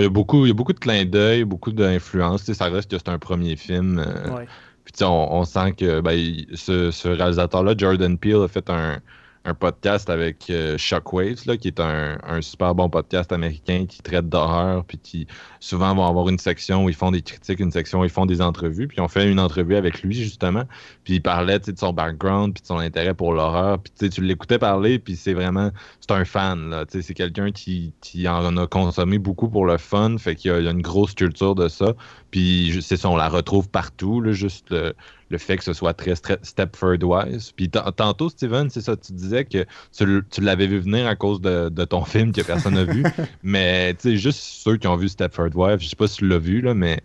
[0.00, 2.40] Il, y a beaucoup, il y a beaucoup de clins d'œil, beaucoup d'influence.
[2.40, 3.98] Tu sais, Ça reste que c'est un premier film.
[3.98, 4.46] euh, Ouais.
[4.84, 6.16] Puis on, on sent que ben,
[6.54, 9.00] ce réalisateur-là, Jordan Peele, a fait un,
[9.48, 14.28] un podcast avec euh, Shockwaves, là, qui est un, super bon podcast américain qui traite
[14.28, 15.26] d'horreur, puis qui
[15.58, 18.26] souvent vont avoir une section où ils font des critiques, une section où ils font
[18.26, 18.88] des entrevues.
[18.88, 20.64] Puis on fait une entrevue avec lui, justement.
[21.04, 23.78] Puis il parlait de son background, puis de son intérêt pour l'horreur.
[23.78, 25.70] Puis tu l'écoutais parler, puis c'est vraiment...
[26.00, 26.84] C'est un fan, là.
[26.88, 30.70] C'est quelqu'un qui, qui en a consommé beaucoup pour le fun, fait qu'il y a,
[30.70, 31.94] une grosse culture de ça.
[32.30, 34.94] Puis c'est ça, on la retrouve partout, là, juste le,
[35.30, 37.52] le fait que ce soit très Stepford-wise.
[37.54, 39.64] Puis tantôt, Steven, c'est ça, tu disais que
[39.96, 43.04] tu, tu l'avais vu venir à cause de, de ton film que personne n'a vu.
[43.42, 46.38] mais tu sais, juste ceux qui ont vu Stepford-Wives, je sais pas si tu l'as
[46.38, 47.00] vu, là, mais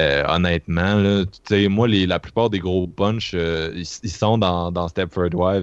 [0.00, 4.10] euh, honnêtement, là, tu sais, moi, les, la plupart des gros punch, euh, ils, ils
[4.10, 5.02] sont dans, dans tu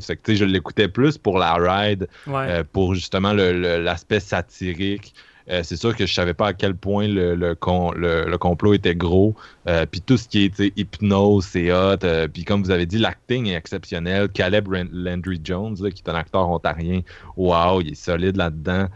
[0.02, 2.46] sais, je l'écoutais plus pour la ride, Ouais.
[2.48, 5.14] euh, pour justement l'aspect satirique.
[5.50, 8.38] Euh, c'est sûr que je savais pas à quel point le, le, con- le- le
[8.38, 9.36] complot était gros.
[9.68, 11.98] Euh, puis tout ce qui est hypnose, c'est hot.
[12.04, 14.30] Euh, puis comme vous avez dit, l'acting est exceptionnel.
[14.30, 17.02] Caleb Landry Jones, là, qui est un acteur ontarien,
[17.36, 18.88] wow, il est solide là-dedans.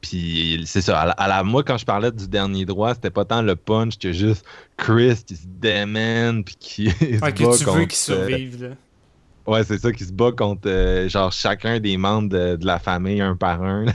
[0.00, 1.00] Puis c'est ça.
[1.00, 3.56] À la, à la- moi, quand je parlais du dernier droit, c'était pas tant le
[3.56, 4.44] punch que juste
[4.76, 6.86] Chris qui se démène puis qui
[7.22, 8.62] Ouais, que tu veux qu'il survive.
[8.62, 8.68] Là.
[9.46, 12.78] Ouais, c'est ça qui se bat contre euh, genre chacun des membres de, de la
[12.78, 13.84] famille un par un.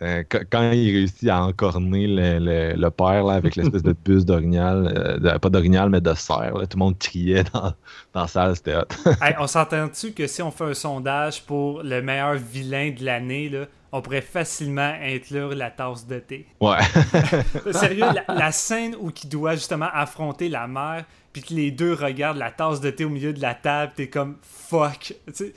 [0.00, 4.24] Euh, quand- il réussit à encorner le, le- le père là, avec l'espèce de bus
[4.24, 7.72] d'orignal, euh, pas d'orignal mais de cerf, là, tout le monde criait dans,
[8.12, 8.84] dans la salle, c'était hot.
[9.20, 13.50] Hey, on s'entend-tu que si on fait un sondage pour le meilleur vilain de l'année,
[13.90, 16.46] on pourrait facilement inclure la tasse de thé?
[16.60, 16.78] Ouais.
[17.72, 21.92] Sérieux, la, la scène où il doit justement affronter la mère, puis que les deux
[21.94, 25.14] regardent la tasse de thé au milieu de la table, t'es comme fuck.
[25.26, 25.52] Tu sais,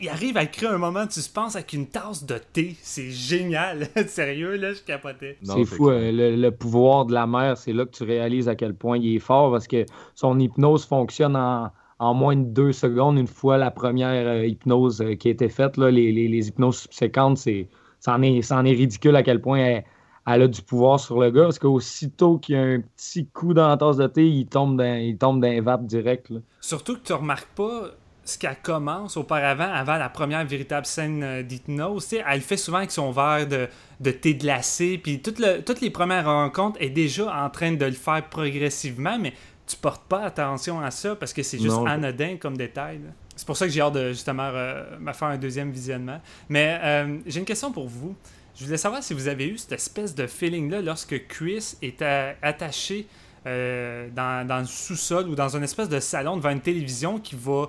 [0.00, 2.76] il arrive à créer un moment de suspense avec une tasse de thé.
[2.82, 3.88] C'est génial.
[4.06, 5.36] Sérieux, là, je capotais.
[5.42, 8.54] C'est fou, euh, le, le pouvoir de la mère, c'est là que tu réalises à
[8.54, 12.72] quel point il est fort parce que son hypnose fonctionne en, en moins de deux
[12.72, 15.76] secondes une fois la première euh, hypnose euh, qui a été faite.
[15.76, 17.68] Là, les, les- les hypnoses subséquentes, c'est,
[18.00, 19.84] c'en est, est ridicule à quel point elle,
[20.26, 23.54] elle a du pouvoir sur le gars parce qu'aussitôt qu'il y a un petit coup
[23.54, 26.30] dans la tasse de thé, il tombe dans, il tombe dans les vapes direct.
[26.30, 26.40] là.
[26.60, 27.90] Surtout que tu remarques pas
[28.24, 32.12] ce qu'elle commence auparavant, avant la première véritable scène euh, d'hypnose.
[32.26, 33.68] Elle fait souvent avec son verre de,
[34.00, 37.84] de thé glacé, puis toute le- toutes les premières rencontres est déjà en train de
[37.84, 39.32] le faire progressivement, mais
[39.64, 41.86] tu portes pas attention à ça parce que c'est juste Non.
[41.86, 42.98] anodin comme détail.
[42.98, 43.10] là.
[43.36, 46.20] C'est pour ça que j'ai hâte de justement euh, me faire un deuxième visionnement.
[46.48, 48.16] Mais euh, j'ai une question pour vous.
[48.58, 52.34] Je voulais savoir si vous avez eu cette espèce de feeling-là lorsque Chris est à-
[52.42, 53.06] attaché
[53.46, 57.66] euh, dans, le sous-sol ou dans une espèce de salon devant une télévision qui va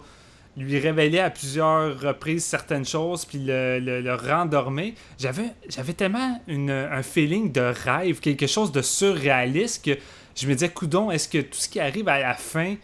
[0.56, 4.94] lui révéler à plusieurs reprises certaines choses puis le, le.
[5.20, 9.92] J'avais, j'avais tellement une- un feeling de rêve, quelque chose de surréaliste que
[10.36, 12.76] je me disais, coudon, est-ce que tout ce qui arrive à la fin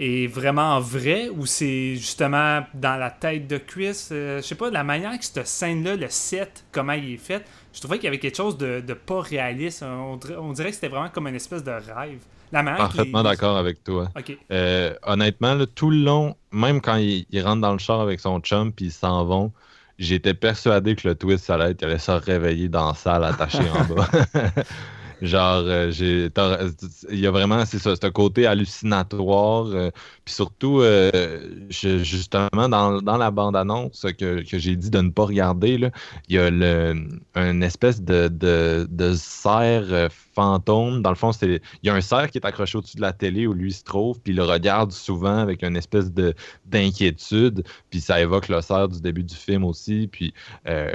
[0.00, 4.08] est vraiment vrai ou c'est justement dans la tête de Chris?
[4.12, 7.44] Euh, je sais pas, la manière que cette scène-là, le set, comment il est fait,
[7.74, 9.82] je trouvais qu'il y avait quelque chose de, de pas réaliste.
[9.82, 12.20] On dirait, on dirait que c'était vraiment comme une espèce de rêve.
[12.50, 14.08] La manière Parfaitement d'accord avec toi.
[14.16, 14.36] Ok.
[14.50, 18.20] Euh, honnêtement, là, tout le long, même quand il, il rentre dans le char avec
[18.20, 19.52] son chum puis ils s'en vont,
[19.98, 23.22] j'étais persuadé que le twist, ça allait être, il allait se réveiller dans la salle
[23.22, 24.08] attaché en bas.
[25.20, 26.30] Genre, euh, j'ai,
[27.10, 29.66] il y a vraiment, c'est ça, ce côté hallucinatoire.
[29.66, 29.90] euh,
[30.24, 35.10] puis surtout, euh, je- justement, dans, dans la bande-annonce que, que j'ai dit de ne
[35.10, 35.90] pas regarder, là,
[36.28, 41.02] il y a le, une espèce de, de, de cerf euh, fantôme.
[41.02, 43.12] Dans le fond, c'est, il y a un cerf qui est accroché au-dessus de la
[43.12, 46.34] télé où lui se trouve, puis il le regarde souvent avec une espèce de,
[46.66, 47.64] d'inquiétude.
[47.90, 50.32] Puis ça évoque le cerf du début du film aussi, puis
[50.68, 50.92] euh,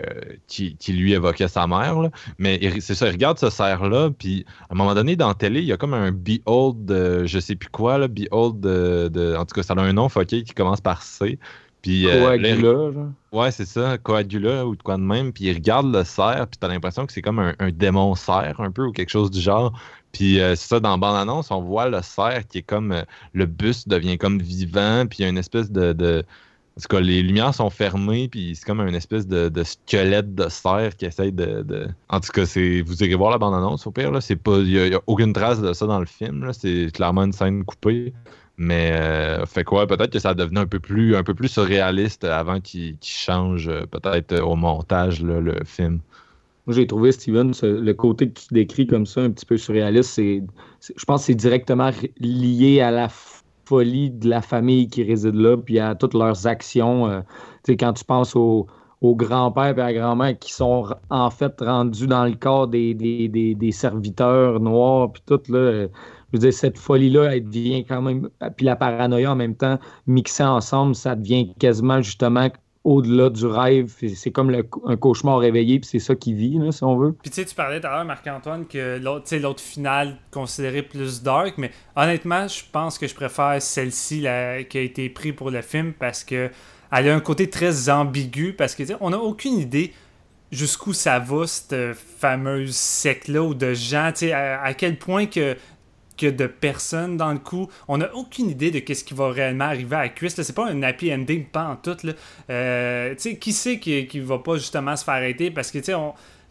[0.48, 1.96] qui, lui évoquait sa mère.
[2.38, 5.60] Mais c'est ça, il regarde ce cerf-là, puis à un moment donné, dans la télé,
[5.60, 9.36] il y a comme un Behold, de, je sais plus quoi, là, Behold, de, de-
[9.36, 11.40] en tout cas, ça a un nom fucké qui commence par C.
[11.86, 12.92] Puis, euh, là, Coagula.
[13.32, 15.32] Ouais, c'est ça, Coagula ou de quoi de même.
[15.34, 18.60] Puis il regarde le cerf, puis t'as l'impression que c'est comme un, un démon cerf,
[18.60, 19.78] un peu, ou quelque chose du genre.
[20.12, 22.92] Puis euh, c'est ça, dans bande-annonce, on voit le cerf qui est comme.
[22.92, 25.94] euh, le buste devient comme vivant, puis il y a une espèce de.
[25.94, 26.24] de
[26.78, 30.36] en tout cas, les lumières sont fermées, puis c'est comme une espèce de, de squelette
[30.36, 31.62] de cerf qui essaye de.
[31.64, 34.12] de- En tout cas, c'est vous irez voir la bande-annonce au pire.
[34.12, 34.20] là.
[34.22, 36.44] C'est pas, il y, a- a aucune trace de ça dans le film.
[36.46, 36.52] là.
[36.54, 38.14] C'est clairement une scène coupée.
[38.58, 42.24] Mais euh, fait quoi, peut-être que ça devenait un peu plus, un peu plus surréaliste
[42.24, 45.99] avant qu'il qu'il change euh, peut-être euh, au montage le film.
[46.66, 50.10] Moi, j'ai trouvé, Steven, le côté que tu décris comme ça, un petit peu surréaliste,
[50.12, 50.43] c'est,
[50.95, 53.08] je pense que c'est directement lié à la
[53.66, 57.08] folie de la famille qui réside là, puis à toutes leurs actions.
[57.64, 58.66] tu sais, quand tu penses aux,
[59.01, 62.95] aux grands-pères et à la grand-mère qui sont en fait rendus dans le corps des,
[62.95, 65.86] des, des- des serviteurs noirs, puis tout, là,
[66.32, 69.80] je veux dire, cette folie-là, elle devient quand même, puis la paranoïa en même temps,
[70.08, 72.50] mixée ensemble, ça devient quasiment justement
[72.84, 73.92] au-delà du rêve.
[73.98, 74.56] C'est- comme
[74.86, 77.14] un cauchemar réveillé, puis c'est ça qui vit, si on veut.
[77.14, 81.56] Puis tu sais, tu parlais tout à l'heure, Marc-Antoine, que l'autre, finale considérée plus dark,
[81.58, 84.28] mais honnêtement, je pense que je préfère celle-ci
[84.70, 86.50] qui a été prise pour le film parce que
[86.92, 89.92] elle a un côté très ambigu parce que on n'a aucune idée
[90.52, 95.58] jusqu'où ça va cette fameuse secte-là ou de gens, à quel point que
[96.18, 97.70] que de personnes dans le coup.
[97.88, 100.30] On n'a aucune idée de qu'est-ce qui va réellement arriver à là.
[100.30, 101.97] C'est pas un happy ending, pas en tout.
[102.03, 102.13] Là.
[102.49, 105.51] Euh, qui sait qui, qui va pas justement se faire arrêter?
[105.51, 105.80] Parce que,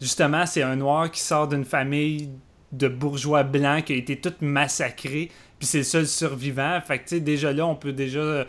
[0.01, 2.29] justement, c'est un noir qui sort d'une famille
[2.71, 6.79] de bourgeois blancs qui a été toute massacrée, puis c'est le seul survivant.
[6.85, 8.45] Fait que, déjà là, on peut déjà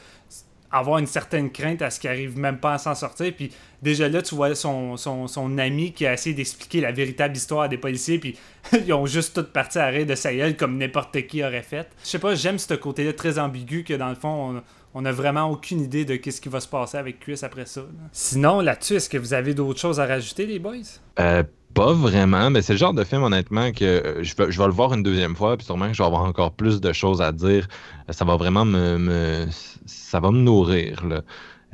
[0.78, 3.32] avoir une certaine crainte à ce qu'il arrive même pas à s'en sortir.
[3.34, 3.52] Puis
[3.82, 8.18] déjà là, tu vois son, ami qui a essayé d'expliquer la véritable histoire des policiers,
[8.18, 8.38] puis
[8.72, 11.88] ils ont juste tout parti à rire de sa comme n'importe qui aurait fait.
[12.02, 14.62] Je sais pas, j'aime ce côté-là très ambigu que dans le fond, on,
[14.98, 17.82] on a vraiment aucune idée de qu'est-ce qui va se passer avec Chris après ça.
[18.12, 20.76] Sinon, là-dessus, est-ce que vous avez d'autres choses à rajouter, les boys?
[21.20, 21.42] Euh,
[21.76, 24.66] pas vraiment, mais c'est le genre de film, honnêtement, que euh, je vais, je vais
[24.66, 27.20] le voir une deuxième fois, puis sûrement que je vais avoir encore plus de choses
[27.22, 27.68] à dire.
[28.08, 29.46] Euh, Ça va vraiment me, me-
[29.86, 31.06] ça va me nourrir.
[31.06, 31.22] là.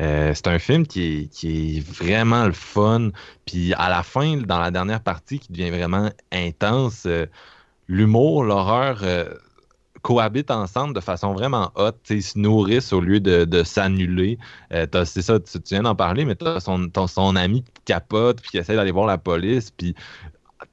[0.00, 3.10] Euh, c'est un film qui est, qui est vraiment le fun.
[3.46, 7.06] Puis à la fin, dans la dernière partie, qui devient vraiment intense,
[7.88, 9.04] l'humour, l'horreur
[10.02, 11.92] cohabitent ensemble de façon vraiment hot.
[11.92, 14.38] tu sais, Ils se nourrissent au lieu de, de s'annuler.
[14.72, 17.70] Euh, c'est ça, tu, tu viens d'en parler, mais t'as son, ton, son ami qui
[17.86, 19.94] capote, puis qui essaie d'aller voir la police, puis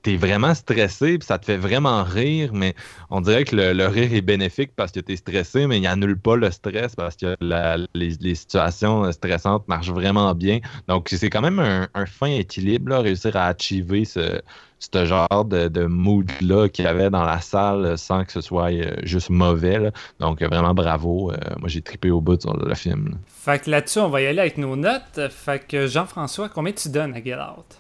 [0.04, 2.76] t'es vraiment stressé, puis ça te fait vraiment rire, mais
[3.10, 6.18] on dirait que le, le rire est bénéfique parce que t'es stressé, mais il annule
[6.20, 10.60] pas le stress parce que la- les, les situations stressantes marchent vraiment bien.
[10.88, 14.42] Donc, c'est quand même un, un fin équilibre, là, réussir à achiever ce,
[14.80, 18.72] ce genre de, de mood-là qu'il y avait dans la salle sans que ce soit
[18.72, 19.78] euh, juste mauvais.
[19.80, 19.92] là.
[20.20, 21.32] Donc, vraiment bravo.
[21.32, 23.10] Euh, moi, j'ai trippé au bout sur le film.
[23.10, 23.18] là.
[23.28, 25.20] Fait que là-dessus, on va y aller avec nos notes.
[25.30, 27.78] Fait que Jean-François, combien tu donnes à Get Out?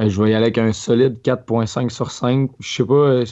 [0.00, 2.50] Euh, je vais y aller avec un solide 4.5 sur 5.
[2.58, 3.24] Je sais pas euh,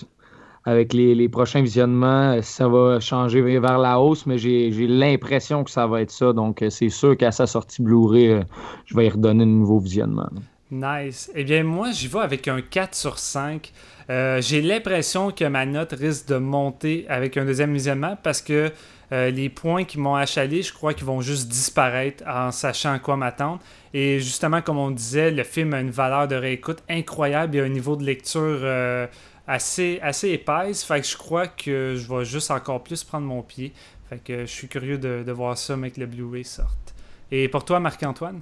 [0.64, 4.86] avec les, les prochains visionnements si ça va changer vers la hausse, mais j'ai j'ai
[4.86, 6.32] l'impression que ça va être ça.
[6.32, 8.42] Donc, c'est sûr qu'à sa sortie Blu-ray, euh,
[8.86, 10.28] je vais y redonner de nouveau visionnement.
[10.72, 11.30] Nice.
[11.34, 13.70] Eh bien, moi, j'y vais avec un 4 sur 5.
[14.08, 18.72] Euh, J'ai l'impression que ma note risque de monter avec un deuxième visionnement parce que
[19.12, 22.98] euh, les points qui m'ont achalé, je crois qu'ils vont juste disparaître en sachant à
[22.98, 23.60] quoi m'attendre.
[23.92, 27.68] Et justement, comme on disait, le film a une valeur de réécoute incroyable et un
[27.68, 29.06] niveau de lecture euh,
[29.46, 30.84] assez, assez épaisse.
[30.84, 33.74] Fait que je crois que je vais juste encore plus prendre mon pied.
[34.08, 36.94] Fait que je suis curieux de, de voir ça, mais que le Blu-ray sorte.
[37.30, 38.40] Et pour toi, Marc-Antoine?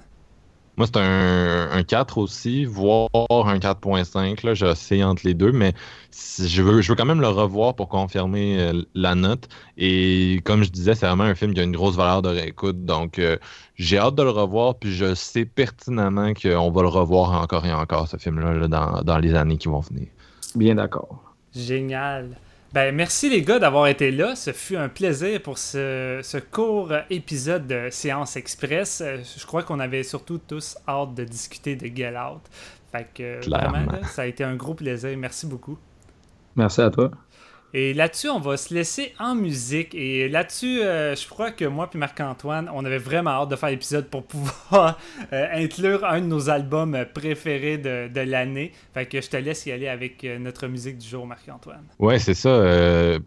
[0.77, 4.43] Moi, c'est un, un 4 aussi, voire un 4.5.
[4.43, 5.73] là, J'oscille entre les deux, mais
[6.11, 9.47] si- je veux, je veux quand même le revoir pour confirmer euh, la note.
[9.77, 12.85] Et comme je disais, c'est vraiment un film qui a une grosse valeur de réécoute.
[12.85, 13.37] Donc, euh,
[13.75, 17.73] j'ai hâte de le revoir, puis je sais pertinemment qu'on va le revoir encore et
[17.73, 20.07] encore, ce film-là, là, dans, dans les années qui vont venir.
[20.55, 21.35] Bien d'accord.
[21.53, 22.37] Génial.
[22.73, 24.35] Ben, merci les gars d'avoir été là.
[24.35, 29.01] Ce fut un plaisir pour ce, ce court épisode de Séance Express.
[29.01, 32.41] Euh, Je crois qu'on avait surtout tous hâte de discuter de Get Out.
[32.93, 33.69] Fait que Clairement.
[33.71, 35.17] vraiment, là, ça a été un gros plaisir.
[35.17, 35.77] Merci beaucoup.
[36.55, 37.11] Merci à toi.
[37.73, 39.95] Et là-dessus, on va se laisser en musique.
[39.95, 43.69] Et là-dessus, euh, je crois que moi puis Marc-Antoine, on avait vraiment hâte de faire
[43.69, 44.99] l'épisode pour pouvoir
[45.31, 48.71] euh, inclure un de nos albums préférés de, l'année.
[48.93, 51.83] Fait que je te laisse y aller avec euh, notre musique du jour, Marc-Antoine.
[51.99, 52.49] Ouais, c'est ça.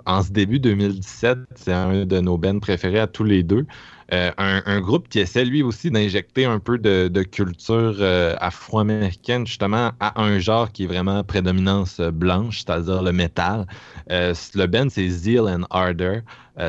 [0.04, 3.66] en ce début 2017, c'est un de nos bands préférés à tous les deux.
[4.14, 9.90] Euh, un, groupe qui essaie lui aussi d'injecter un peu de, culture euh, afro-américaine justement
[9.98, 13.66] à un genre qui est vraiment prédominance euh, blanche, c'est-à-dire le métal.
[14.08, 16.18] Le band, c'est Zeal and Ardor.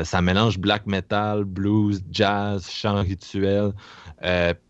[0.02, 3.72] Ça mélange black metal, blues, jazz, chant rituel.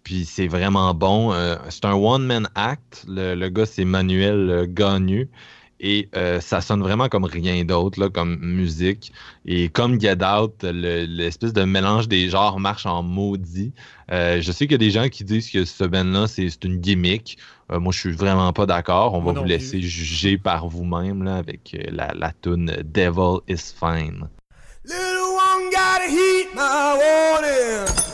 [0.03, 1.33] Puis c'est vraiment bon.
[1.71, 3.07] C'est un one-man act.
[3.09, 5.31] Le, gars, c'est Manuel Gagnu.
[5.81, 9.13] Et euh, ça sonne vraiment comme rien d'autre, comme musique.
[9.45, 13.73] Et comme Get Out, l'espèce de mélange des genres marche en maudit.
[14.11, 16.79] Euh, je sais qu'il y a des gens qui disent que ce band-là, c'est une
[16.79, 17.39] gimmick.
[17.71, 19.15] Euh, moi, je suis vraiment pas d'accord.
[19.15, 24.29] On va vous laisser juger par vous-même avec la, la tune Devil is Fine.
[24.85, 28.06] Little one got heat now,